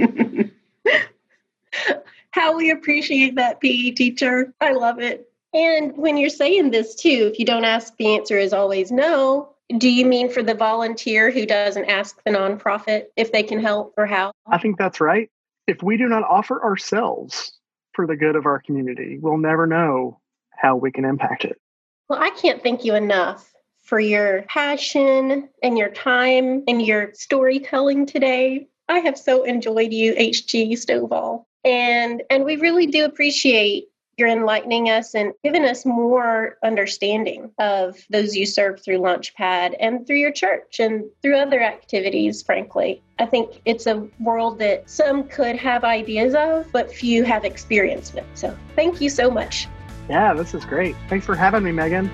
How 2.30 2.56
we 2.56 2.70
appreciate 2.70 3.34
that 3.34 3.60
PE 3.60 3.90
teacher. 3.90 4.54
I 4.60 4.70
love 4.74 5.00
it. 5.00 5.28
And 5.52 5.96
when 5.96 6.18
you're 6.18 6.30
saying 6.30 6.70
this 6.70 6.94
too, 6.94 7.30
if 7.32 7.40
you 7.40 7.44
don't 7.44 7.64
ask, 7.64 7.96
the 7.96 8.14
answer 8.14 8.38
is 8.38 8.52
always 8.52 8.92
no. 8.92 9.56
Do 9.76 9.90
you 9.90 10.06
mean 10.06 10.30
for 10.30 10.44
the 10.44 10.54
volunteer 10.54 11.32
who 11.32 11.46
doesn't 11.46 11.86
ask 11.86 12.22
the 12.22 12.30
nonprofit 12.30 13.06
if 13.16 13.32
they 13.32 13.42
can 13.42 13.58
help 13.58 13.92
or 13.96 14.06
how? 14.06 14.30
I 14.46 14.58
think 14.58 14.78
that's 14.78 15.00
right. 15.00 15.28
If 15.66 15.82
we 15.82 15.96
do 15.96 16.06
not 16.06 16.22
offer 16.22 16.62
ourselves 16.62 17.58
for 17.92 18.06
the 18.06 18.14
good 18.14 18.36
of 18.36 18.46
our 18.46 18.60
community, 18.60 19.18
we'll 19.20 19.38
never 19.38 19.66
know 19.66 20.20
how 20.60 20.76
we 20.76 20.90
can 20.90 21.04
impact 21.04 21.44
it. 21.44 21.60
Well, 22.08 22.20
I 22.20 22.30
can't 22.30 22.62
thank 22.62 22.84
you 22.84 22.94
enough 22.94 23.52
for 23.82 24.00
your 24.00 24.42
passion 24.42 25.48
and 25.62 25.78
your 25.78 25.90
time 25.90 26.64
and 26.68 26.82
your 26.82 27.12
storytelling 27.14 28.06
today. 28.06 28.68
I 28.88 28.98
have 28.98 29.16
so 29.18 29.44
enjoyed 29.44 29.92
you, 29.92 30.14
HG 30.14 30.72
Stovall. 30.72 31.44
And 31.64 32.22
and 32.30 32.44
we 32.44 32.56
really 32.56 32.86
do 32.86 33.04
appreciate 33.04 33.88
You're 34.18 34.28
enlightening 34.28 34.90
us 34.90 35.14
and 35.14 35.32
giving 35.44 35.64
us 35.64 35.86
more 35.86 36.58
understanding 36.64 37.52
of 37.60 38.04
those 38.10 38.34
you 38.34 38.46
serve 38.46 38.82
through 38.82 38.98
Launchpad 38.98 39.76
and 39.78 40.04
through 40.06 40.16
your 40.16 40.32
church 40.32 40.80
and 40.80 41.04
through 41.22 41.36
other 41.36 41.62
activities, 41.62 42.42
frankly. 42.42 43.00
I 43.20 43.26
think 43.26 43.62
it's 43.64 43.86
a 43.86 44.08
world 44.18 44.58
that 44.58 44.90
some 44.90 45.28
could 45.28 45.54
have 45.56 45.84
ideas 45.84 46.34
of, 46.34 46.66
but 46.72 46.90
few 46.92 47.22
have 47.22 47.44
experience 47.44 48.12
with. 48.12 48.26
So 48.34 48.56
thank 48.74 49.00
you 49.00 49.08
so 49.08 49.30
much. 49.30 49.68
Yeah, 50.08 50.34
this 50.34 50.54
is 50.54 50.64
great. 50.64 50.96
Thanks 51.08 51.26
for 51.26 51.34
having 51.34 51.62
me, 51.62 51.72
Megan. 51.72 52.10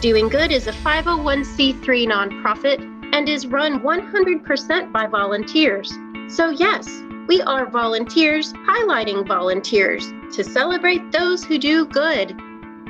Doing 0.00 0.28
Good 0.28 0.52
is 0.52 0.66
a 0.66 0.72
501c3 0.72 1.82
nonprofit 2.06 2.80
and 3.14 3.28
is 3.28 3.46
run 3.46 3.80
100% 3.80 4.92
by 4.92 5.06
volunteers. 5.06 5.92
So, 6.28 6.50
yes, 6.50 7.02
we 7.28 7.40
are 7.42 7.70
volunteers 7.70 8.52
highlighting 8.52 9.26
volunteers 9.26 10.06
to 10.34 10.44
celebrate 10.44 11.12
those 11.12 11.44
who 11.44 11.58
do 11.58 11.86
good. 11.86 12.38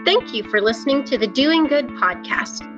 Thank 0.04 0.34
you 0.34 0.42
for 0.44 0.60
listening 0.60 1.04
to 1.04 1.18
the 1.18 1.26
Doing 1.26 1.66
Good 1.66 1.88
podcast. 1.88 2.73